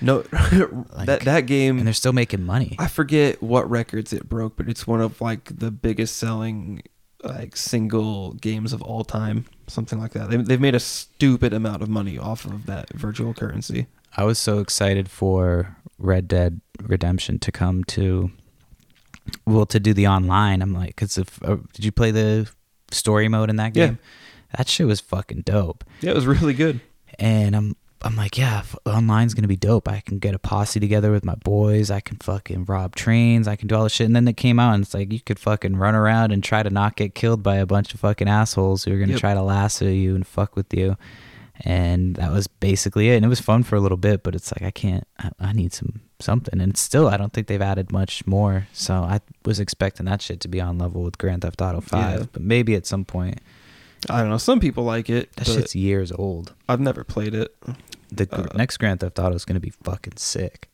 [0.00, 2.76] no, that that game and they're still making money.
[2.78, 6.82] I forget what records it broke, but it's one of like the biggest selling
[7.22, 10.30] like single games of all time, something like that.
[10.30, 13.86] They, they've made a stupid amount of money off of that virtual currency.
[14.16, 18.30] I was so excited for Red Dead Redemption to come to
[19.46, 20.62] well to do the online.
[20.62, 22.48] I'm like cuz if uh, did you play the
[22.90, 24.56] story mode in that game Yeah.
[24.56, 25.84] That shit was fucking dope.
[26.00, 26.80] Yeah, it was really good.
[27.18, 29.88] and I'm I'm like, yeah, f- online's gonna be dope.
[29.88, 31.90] I can get a posse together with my boys.
[31.90, 33.48] I can fucking rob trains.
[33.48, 34.06] I can do all this shit.
[34.06, 36.62] And then it came out, and it's like you could fucking run around and try
[36.62, 39.20] to not get killed by a bunch of fucking assholes who are gonna Yep.
[39.20, 40.96] try to lasso you and fuck with you.
[41.64, 43.16] And that was basically it.
[43.16, 45.06] And it was fun for a little bit, but it's like I can't.
[45.18, 46.60] I, I need some something.
[46.60, 48.68] And still, I don't think they've added much more.
[48.72, 52.20] So I was expecting that shit to be on level with Grand Theft Auto Five,
[52.20, 52.26] Yeah.
[52.32, 53.40] but maybe at some point.
[54.08, 54.38] I don't know.
[54.38, 55.32] Some people like it.
[55.34, 56.54] That but shit's years old.
[56.68, 57.56] I've never played it.
[58.12, 60.68] The Uh, next Grand Theft Auto is gonna be fucking sick.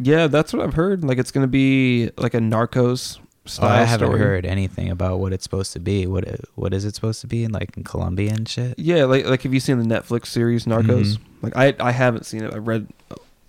[0.00, 1.04] Yeah, that's what I've heard.
[1.04, 3.18] Like it's gonna be like a Narcos
[3.60, 4.18] Oh, I haven't story.
[4.20, 6.06] heard anything about what it's supposed to be.
[6.06, 6.24] What
[6.54, 8.78] what is it supposed to be in like in Colombia and shit?
[8.78, 11.16] Yeah, like like have you seen the Netflix series Narcos?
[11.16, 11.18] Mhm.
[11.42, 12.52] Like I I haven't seen it.
[12.52, 12.88] I read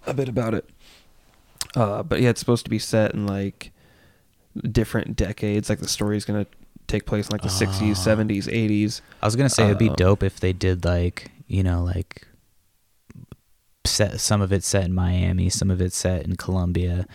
[0.07, 0.69] a bit about it.
[1.75, 3.71] Uh, but yeah, it's supposed to be set in like
[4.71, 5.69] different decades.
[5.69, 6.47] Like the story's gonna
[6.87, 7.51] take place in like the Ah.
[7.51, 9.01] sixties, seventies, eighties.
[9.21, 12.25] I was gonna say it'd be Um, dope if they did like you know like
[13.89, 17.05] set some of it set in Miami, some of it set in Colombia,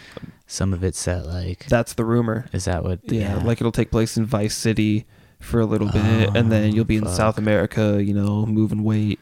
[0.46, 2.46] some of it set like That's the rumor.
[2.52, 3.00] is that what?
[3.04, 5.06] Yeah, like it'll take place in Vice City
[5.40, 7.14] for a little bit, and then Oh, you'll be in fuck.
[7.14, 8.02] South America.
[8.02, 9.20] You know, moving weight.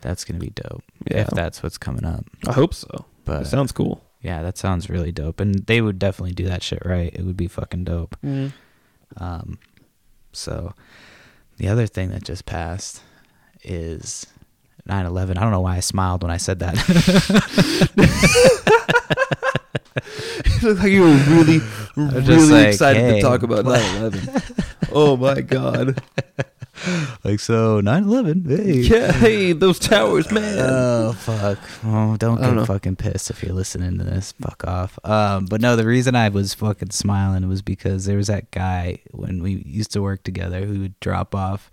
[0.00, 2.24] that's gonna be dope Yeah, if that's what's coming up.
[2.46, 3.06] I hope so.
[3.24, 4.04] But it sounds cool.
[4.20, 7.12] yeah, that sounds really dope, and they would definitely do that shit right.
[7.14, 8.16] It would be fucking dope.
[9.16, 9.58] Um,
[10.32, 10.74] so
[11.56, 13.02] the other thing that just passed
[13.62, 14.26] is
[14.88, 15.38] 9/11.
[15.38, 16.76] I don't know why I smiled when I said that.
[20.62, 21.60] you look like you were really,
[21.96, 23.16] really like, excited hey.
[23.16, 24.88] to talk about 9/11.
[24.92, 26.00] oh my god!
[27.24, 28.48] like so 9/11.
[28.48, 28.80] Hey.
[28.80, 30.58] Yeah, hey, those towers, man.
[30.58, 31.58] Oh fuck!
[31.84, 34.32] Oh, don't I don't get fucking pissed if you're listening to this.
[34.40, 34.98] Fuck off.
[35.04, 39.00] Um, but no, the reason I was fucking smiling was because there was that guy
[39.12, 41.70] when we used to work together who would drop off.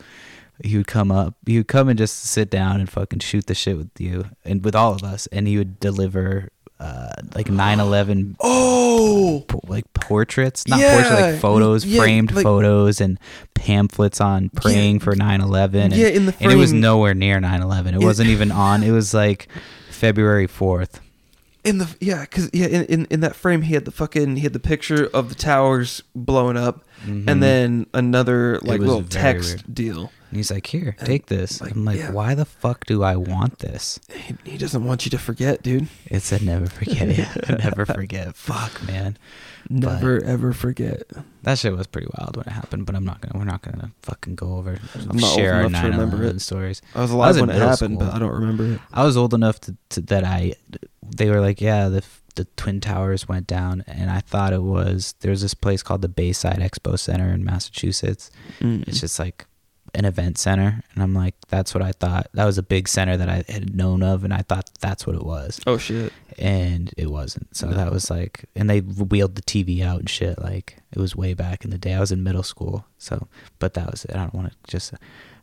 [0.64, 1.36] He would come up.
[1.46, 4.64] He would come and just sit down and fucking shoot the shit with you and
[4.64, 5.28] with all of us.
[5.28, 6.50] And he would deliver
[6.80, 12.44] uh, like 9/11 oh, po- like portraits, not Yeah, portraits, like photos, yeah, framed like-
[12.44, 13.20] photos, and
[13.54, 15.74] pamphlets on praying for 9/11.
[15.76, 16.50] And, yeah, in the frame.
[16.50, 17.88] and it was nowhere near 9/11.
[17.96, 18.06] It Yeah.
[18.08, 18.84] wasn't even on.
[18.84, 19.48] It was like
[19.92, 21.00] February 4th.
[21.64, 24.42] In the yeah, cause yeah, in, in in that frame he had the fucking he
[24.42, 27.30] had the picture of the towers blowing up, Mhm.
[27.30, 29.76] and then another like little text weird.
[29.76, 30.12] deal.
[30.30, 32.12] And he's like, "Here, And, take this." like, I'm like, yeah.
[32.12, 35.88] "Why the fuck do I want this?" He, he doesn't want you to forget, dude.
[36.06, 37.50] It said, "Never forget it.
[37.64, 39.18] Never forget." Fuck, man.
[39.72, 41.04] Never ever forget.
[41.44, 43.38] That shit was pretty wild when it happened, but I'm not gonna.
[43.40, 44.78] We're not gonna fucking go over
[45.10, 46.40] I'm not share old enough to remember 9/11 it.
[46.42, 46.82] stories.
[46.94, 48.08] I was I alive was when it happened, school.
[48.08, 48.80] but I don't remember it.
[48.92, 50.54] I was old enough to, to that I
[51.16, 52.04] they were like, yeah, the
[52.36, 56.10] the twin towers went down, and I thought it was there's this place called the
[56.10, 58.30] Bayside Expo Center in Massachusetts.
[58.60, 58.90] Mm-hmm.
[58.90, 59.46] It's just like
[59.94, 62.28] an event center, and I'm like, that's what I thought.
[62.34, 65.16] That was a big center that I had known of, and I thought that's what
[65.16, 66.14] it was, oh shit.
[66.38, 67.56] and it wasn't.
[67.56, 67.76] So No.
[67.78, 70.40] that was like, and they wheeled the TV out and shit.
[70.40, 71.94] Like it was way back in the day.
[71.94, 73.28] I was in middle school, so
[73.60, 74.16] but that was it.
[74.16, 74.94] I don't want to just.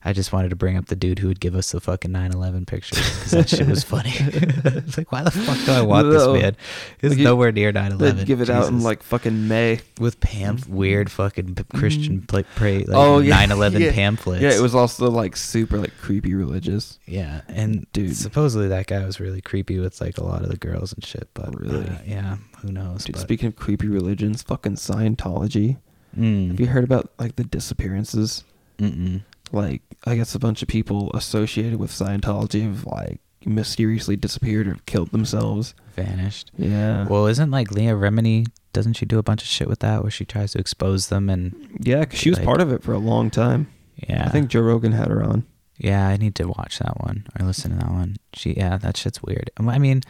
[0.05, 2.66] I just wanted to bring up the dude who would give us the fucking 9/11
[2.66, 4.12] pictures because that shit was funny.
[4.16, 6.57] it's like, why the fuck do I want this man?
[7.01, 8.24] It's Like, nowhere near 9/11.
[8.24, 9.80] Give it out in like fucking May.
[9.99, 13.44] with pam weird fucking Christian like pray like Oh, yeah.
[13.46, 13.92] 9/11 Yeah.
[13.92, 14.40] pamphlets.
[14.42, 16.99] Yeah, it was also like super like creepy religious.
[17.07, 18.16] Yeah, and Dude.
[18.16, 21.28] supposedly that guy was really creepy with like a lot of the girls and shit.
[21.34, 21.86] But Really?
[21.86, 23.05] uh, yeah, who knows?
[23.05, 25.78] Dude, but, speaking of creepy religions, fucking Scientology.
[26.16, 28.44] mm, Have you heard about like the disappearances?
[28.78, 29.22] mm-mm.
[29.53, 34.76] Like, I guess a bunch of people associated with Scientology have like mysteriously disappeared or
[34.86, 35.74] killed themselves.
[35.96, 36.51] vanished.
[36.57, 37.07] Yeah.
[37.09, 38.46] Well, isn't like Leah Remini?
[38.72, 41.28] Doesn't she do a bunch of shit with that where she tries to expose them
[41.28, 43.66] and Yeah, cause she was like- part of it for a long time.
[44.09, 44.24] yeah?
[44.24, 45.44] I think Joe Rogan had her on.
[45.76, 48.16] Yeah, I need to watch that one or listen to that one.
[48.34, 49.51] She, yeah, that shit's weird.
[49.57, 50.03] I mean,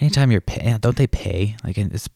[0.00, 1.56] anytime you're pay, don't they pay?
[1.64, 2.08] Like it's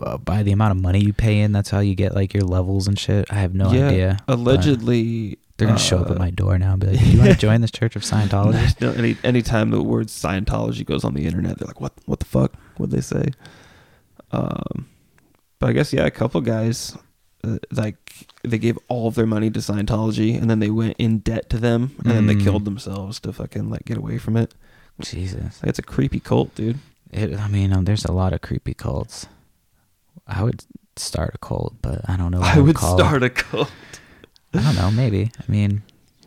[0.00, 1.52] uh, by the amount of money you pay in.
[1.52, 3.26] That's how you get like your levels and shit.
[3.30, 4.18] I have no Yeah, idea.
[4.28, 7.18] Allegedly, they're gonna show up uh, at my door now and be like, "Do you
[7.18, 11.14] want to join this Church of Scientology?" No, any anytime the word Scientology goes on
[11.14, 11.92] the internet, they're like, "What?
[12.06, 12.54] What the fuck?
[12.78, 13.26] What they say?"
[14.32, 14.88] Um,
[15.58, 16.96] but I guess yeah, a couple guys
[17.44, 21.18] uh, like they gave all of their money to Scientology, and then they went in
[21.18, 22.42] debt to them, and then they Mm.
[22.44, 24.54] killed themselves to fucking like get away from it.
[25.00, 25.62] Jesus.
[25.62, 26.78] Like, it's a creepy cult, dude.
[27.12, 29.26] It, I mean, um, there's a lot of creepy cults.
[30.26, 30.64] I would
[30.96, 32.40] start a cult, but I don't know.
[32.40, 33.70] What I would start a cult.
[34.58, 34.90] I don't know.
[34.90, 35.30] Maybe.
[35.38, 35.82] I mean,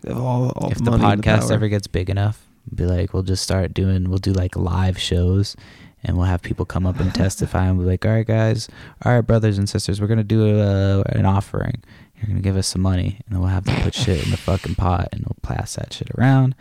[0.08, 3.44] all, all if the and the podcast ever gets big enough, be like, we'll just
[3.44, 4.10] start doing.
[4.10, 5.56] We'll do like live shows,
[6.04, 8.70] and we'll have people come up and testify, and be like, all right, guys,
[9.04, 11.84] all right, brothers and sisters, we're gonna do a, an offering.
[12.18, 14.38] You're gonna give us some money, and then we'll have to put shit in the
[14.50, 16.56] fucking pot, and we'll pass that shit around,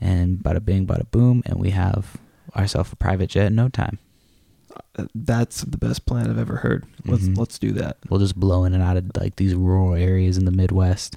[0.00, 2.16] and bada bing, bada boom, and we have
[2.56, 3.98] ourselves a private jet in no time.
[5.14, 6.84] That's the best plan I've ever heard.
[7.04, 7.36] Let's Mhm.
[7.38, 7.96] let's do that.
[8.08, 11.16] We'll just blow in and out of like these rural areas in the Midwest.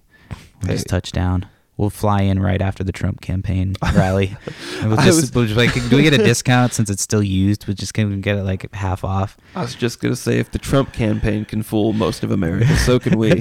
[0.62, 1.46] We'll just touch down.
[1.78, 4.38] We'll fly in right after the Trump campaign rally.
[4.82, 7.68] We'll just, was- we'll just like, do we get a discount since it's still used?
[7.68, 9.36] We just can get it like half off.
[9.56, 12.98] I was just gonna say, if the Trump campaign can fool most of America, so
[12.98, 13.32] can we.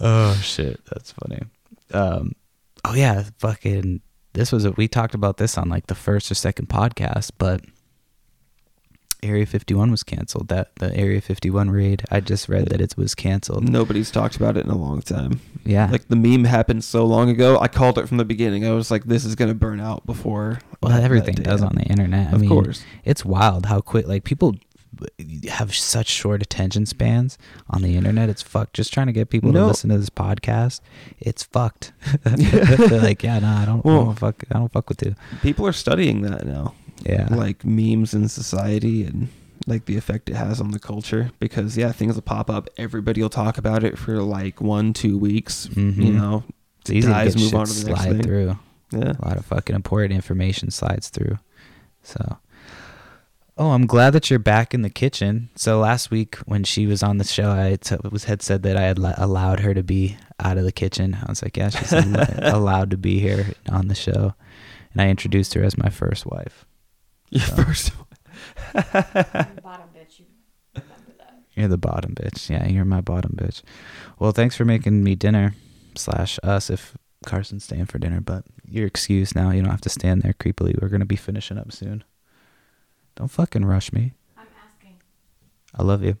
[0.00, 1.40] oh shit, that's funny.
[1.92, 2.32] Um,
[2.84, 4.00] oh yeah, fucking.
[4.32, 7.62] This was a, we talked about this on like the first or second podcast, but
[9.22, 10.48] Area 51 was canceled.
[10.48, 12.04] That the Area 51 raid.
[12.10, 13.68] I just read that it was canceled.
[13.68, 15.40] Nobody's talked about it in a long time.
[15.64, 15.88] Yeah.
[15.90, 17.58] Like the meme happened so long ago.
[17.60, 18.66] I called it from the beginning.
[18.66, 21.74] I was like, "This is gonna burn out before." well, that- everything that does on
[21.74, 22.28] the internet.
[22.28, 22.84] I Of mean, course.
[23.04, 24.54] it's wild how quick like people
[25.50, 27.36] have such short attention spans
[27.68, 28.30] on the internet.
[28.30, 28.72] It's fucked.
[28.74, 30.80] Just trying to get people to listen to this podcast,
[31.20, 31.92] it's fucked.
[32.24, 35.14] They're like, yeah, no, I don't, I don't fuck, I don't fuck with you.
[35.42, 36.72] People are studying that now.
[37.02, 39.28] Yeah, like memes in society and
[39.66, 43.20] like the effect it has on the culture because yeah things will pop up everybody
[43.22, 46.14] will talk about it for like one two weeks you Mhm.
[46.14, 46.44] know
[46.80, 48.22] it's easy to get move on to the next slide thing.
[48.22, 48.58] through.
[48.92, 51.38] yeah A lot of fucking important information slides through.
[52.02, 52.38] So,
[53.58, 55.48] oh, I'm glad that you're back in the kitchen.
[55.56, 58.76] So last week when she was on the show, I t- was had said that
[58.76, 61.16] I had li- allowed her to be out of the kitchen.
[61.20, 61.92] I was like, yeah, she's
[62.38, 64.34] allowed to be here on the show,
[64.92, 66.64] and I introduced her as my first wife.
[67.30, 67.54] Your So.
[67.62, 67.92] first
[69.62, 70.26] bottom bitch, you
[70.74, 71.42] remember that.
[71.54, 72.50] You're the bottom bitch.
[72.50, 73.62] Yeah, you're my bottom bitch.
[74.18, 75.54] Well, thanks for making me dinner
[75.94, 79.50] slash us if Carson's staying for dinner, but you're excused now.
[79.50, 80.80] You don't have to stand there creepily.
[80.80, 82.04] We're gonna be finishing up soon.
[83.16, 84.12] Don't fucking rush me.
[84.36, 84.96] I'm asking.
[85.74, 86.16] I love you.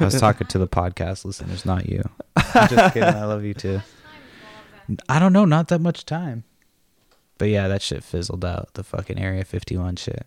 [0.00, 2.02] I was talking to the podcast listeners, not you.
[2.36, 3.02] I'm just kidding.
[3.14, 3.74] I love you too.
[3.74, 3.84] much time
[4.28, 4.42] is
[4.88, 5.04] all of that?
[5.08, 6.44] I don't know, not that much time.
[7.38, 8.70] But yeah, that shit fizzled out.
[8.74, 10.26] The fucking Area 51 shit.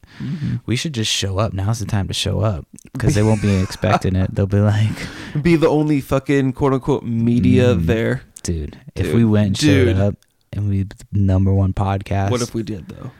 [0.67, 1.53] We should just show up.
[1.53, 4.33] Now's the time to show up because they won't be expecting it.
[4.35, 4.91] They'll be like,
[5.41, 7.85] be the only fucking quote unquote media Mm.
[7.87, 9.97] there dude, if we went and showed dude.
[9.99, 10.15] up
[10.53, 13.11] and we the number one podcast, what if we did though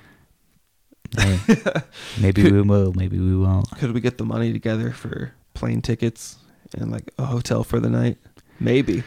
[1.18, 1.40] hey,
[2.22, 3.70] maybe we will, maybe we won't.
[3.78, 6.38] could we get the money together for plane tickets
[6.78, 8.18] and like a hotel for the night
[8.60, 9.04] maybe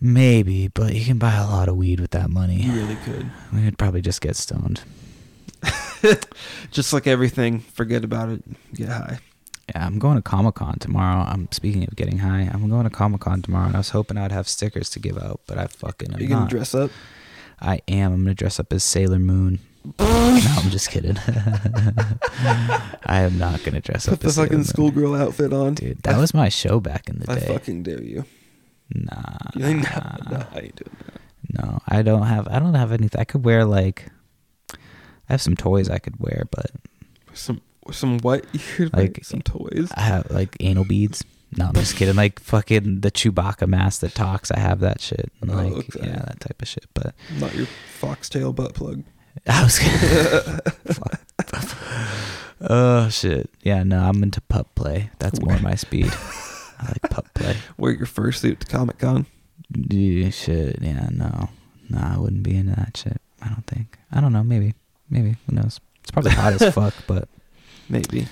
[0.00, 2.56] Maybe, but you can buy a lot of weed with that money.
[2.56, 4.82] you really could We would probably just get stoned.
[6.70, 8.42] just like everything forget about it
[8.74, 9.18] get high
[9.74, 11.24] Yeah, I'm going to Comic Con tomorrow.
[11.26, 12.48] I'm speaking of getting high.
[12.52, 15.18] I'm going to Comic Con tomorrow, and I was hoping I'd have stickers to give
[15.18, 16.50] out, but I fucking am are you gonna not.
[16.50, 16.90] dress up
[17.60, 18.12] I am.
[18.12, 19.58] I'm gonna dress up as Sailor Moon.
[19.98, 21.16] no, I'm just kidding.
[23.06, 26.18] I am not gonna dress put up the as fucking schoolgirl outfit on Dude, that
[26.18, 27.46] was my show back in the I day.
[27.46, 28.24] fucking dare you.
[28.94, 31.20] Nah, You ain't not, no, I ain't doing that.
[31.64, 32.46] no, I don't have.
[32.48, 33.20] I don't have anything.
[33.20, 34.06] I could wear like.
[34.72, 36.70] I have some toys I could wear, but
[37.34, 37.60] Some
[37.90, 38.44] some what?
[38.78, 39.90] You're Like- like some toys.
[39.96, 41.24] I have like anal beads.
[41.56, 42.14] No, I'm just kidding.
[42.16, 44.50] Like fucking the Chewbacca mask that talks.
[44.50, 45.32] I have that shit.
[45.40, 46.06] And, Oh, Like okay.
[46.08, 46.84] yeah, that type of shit.
[46.94, 47.66] But Not your
[47.98, 49.02] foxtail butt plug.
[49.48, 50.60] I was gonna.
[52.60, 53.50] oh shit!
[53.62, 55.10] Yeah, no, I'm into pup play.
[55.18, 56.12] That's more my speed.
[56.78, 57.56] I like pup play.
[57.78, 59.26] Wear your fursuit to Comic Con.
[59.74, 60.78] Yeah, shit.
[60.82, 61.48] Yeah, no,
[61.88, 63.20] no, I wouldn't be into that shit.
[63.42, 63.98] I don't think.
[64.12, 64.42] I don't know.
[64.42, 64.74] Maybe.
[65.10, 65.36] Maybe.
[65.46, 65.80] Who knows?
[66.02, 66.94] It's probably hot as fuck.
[67.06, 67.28] But
[67.88, 68.26] Maybe.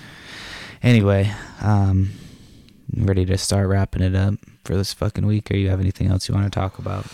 [0.82, 2.10] anyway, um,
[2.94, 4.34] ready to start wrapping it up
[4.64, 5.50] for this fucking week.
[5.50, 7.06] Or you have anything else you want to talk about?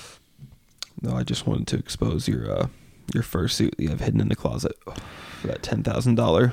[1.02, 2.66] No, I just wanted to expose your uh
[3.14, 4.76] your fursuit that you have hidden in the closet
[5.40, 6.52] for that ten thousand dollar.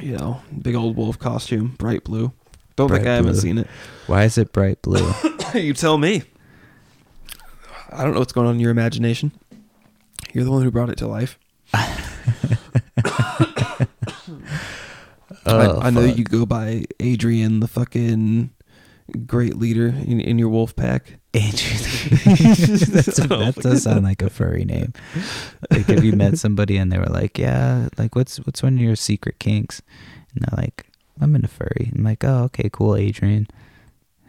[0.00, 2.32] You know, big old wolf costume, bright blue.
[2.76, 3.40] Don't think I haven't blue.
[3.40, 3.66] seen it.
[4.06, 5.12] Why is it bright blue?
[5.54, 6.22] you tell me.
[7.90, 9.32] I don't know what's going on in your imagination.
[10.32, 11.38] You're the one who brought it to life.
[11.74, 12.98] Oh,
[15.46, 18.50] I, I oh, know you go by Adrian, the fucking
[19.26, 21.18] great leader in, in your wolf pack.
[21.32, 21.78] Adrian.
[22.92, 24.92] That's a, Oh, that does sound like a furry name.
[25.70, 28.80] Like if you met somebody and they were like, "Yeah, like what's what's one of
[28.80, 29.82] your secret kinks?"
[30.34, 30.85] And they're like,
[31.20, 33.46] "I'm into furry." I'm like, "Oh, okay, cool, Adrian."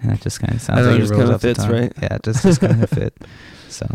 [0.02, 1.72] And that just kind of sounds know, like it it just kinda the fits, tongue.
[1.72, 1.94] right?
[2.02, 3.14] Yeah, it just just kind of fit.
[3.70, 3.86] So,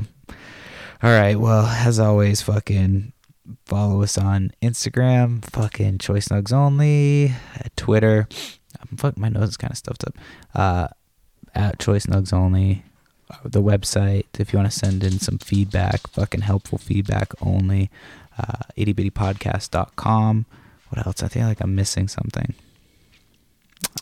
[1.02, 1.36] all right.
[1.40, 3.12] Well, as always, fucking
[3.64, 8.28] follow us on Instagram, fucking Choice Nugs Only, at Twitter.
[8.96, 10.14] Fuck, my nose is kind of stuffed up.
[10.54, 10.88] Uh,
[11.54, 12.84] at Choice Nugs Only,
[13.30, 14.26] uh, the website.
[14.38, 17.90] If you want to send in some feedback, fucking helpful feedback only.
[18.38, 20.46] Uh, ittybittypodcast.com.
[20.90, 21.22] What else?
[21.22, 22.54] I think like I'm missing something.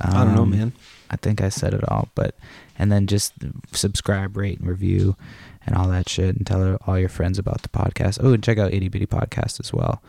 [0.00, 0.72] I don't know, Um, man.
[1.10, 2.34] I think I said it all, but
[2.78, 3.32] and then just
[3.72, 5.16] subscribe, rate, and review,
[5.66, 8.18] and all that shit, and tell all your friends about the podcast.
[8.22, 10.02] Oh, and check out Itty Bitty Podcast as well.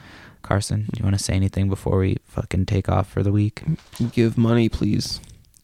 [0.43, 3.63] Carson, you want to say anything before we fucking take off for the week?
[4.11, 5.19] Give money, please.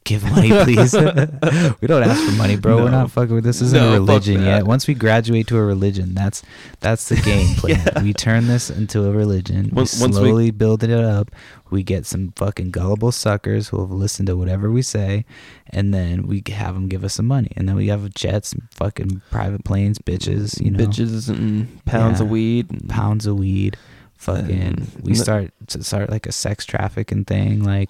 [0.07, 0.93] Give money, please.
[1.81, 2.77] we don't ask for money, bro.
[2.77, 3.35] We're not fucking.
[3.35, 4.65] With this isn't No, a religion yet.
[4.65, 6.43] Once we graduate to a religion, that's
[6.79, 7.81] that's the game plan.
[7.85, 8.01] Yeah.
[8.03, 9.69] We turn this into a religion.
[9.73, 11.31] Once- we once we- slowly build it up.
[11.69, 15.25] We get some fucking gullible suckers who will listen to whatever we say,
[15.71, 18.63] and then we have them give us some money, and then we have jets, and
[18.71, 22.71] fucking private planes, bitches, you know, Bitches and pounds of weed.
[22.71, 23.75] And pounds of weed,
[24.17, 27.89] fucking we start to start like a sex trafficking thing like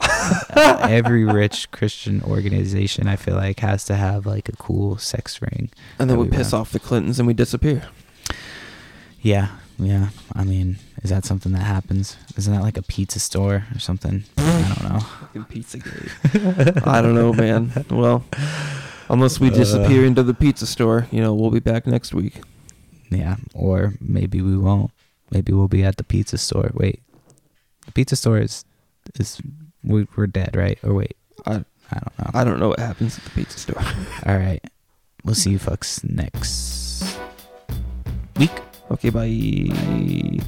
[0.55, 5.41] uh, every rich christian organization i feel like has to have like a cool sex
[5.41, 6.61] ring And then we we piss run.
[6.61, 7.83] off the Clintons and we disappear.
[9.21, 9.49] yeah
[9.79, 13.79] yeah i mean is that something that happens isn't that like a pizza store or
[13.79, 16.87] something i don't know Fucking Pizzagate.
[16.87, 17.71] I don't know, man.
[17.89, 18.23] Well,
[19.09, 19.53] unless we Uh.
[19.53, 22.41] disappear into the pizza store, you know, we'll be back next week.
[23.09, 24.91] yeah or maybe we won't
[25.31, 26.71] maybe we'll be at the pizza store.
[26.73, 27.01] Wait.
[27.85, 28.65] The pizza store is
[29.15, 29.41] is
[29.83, 30.77] we, we're dead right?
[30.83, 31.15] Or wait.
[31.45, 32.31] I i don't know.
[32.33, 33.81] I don't know what happens at the pizza store.
[34.25, 34.63] all right.
[35.23, 37.17] We'll see you fucks next
[38.37, 38.51] week.
[38.91, 40.39] Okay, bye.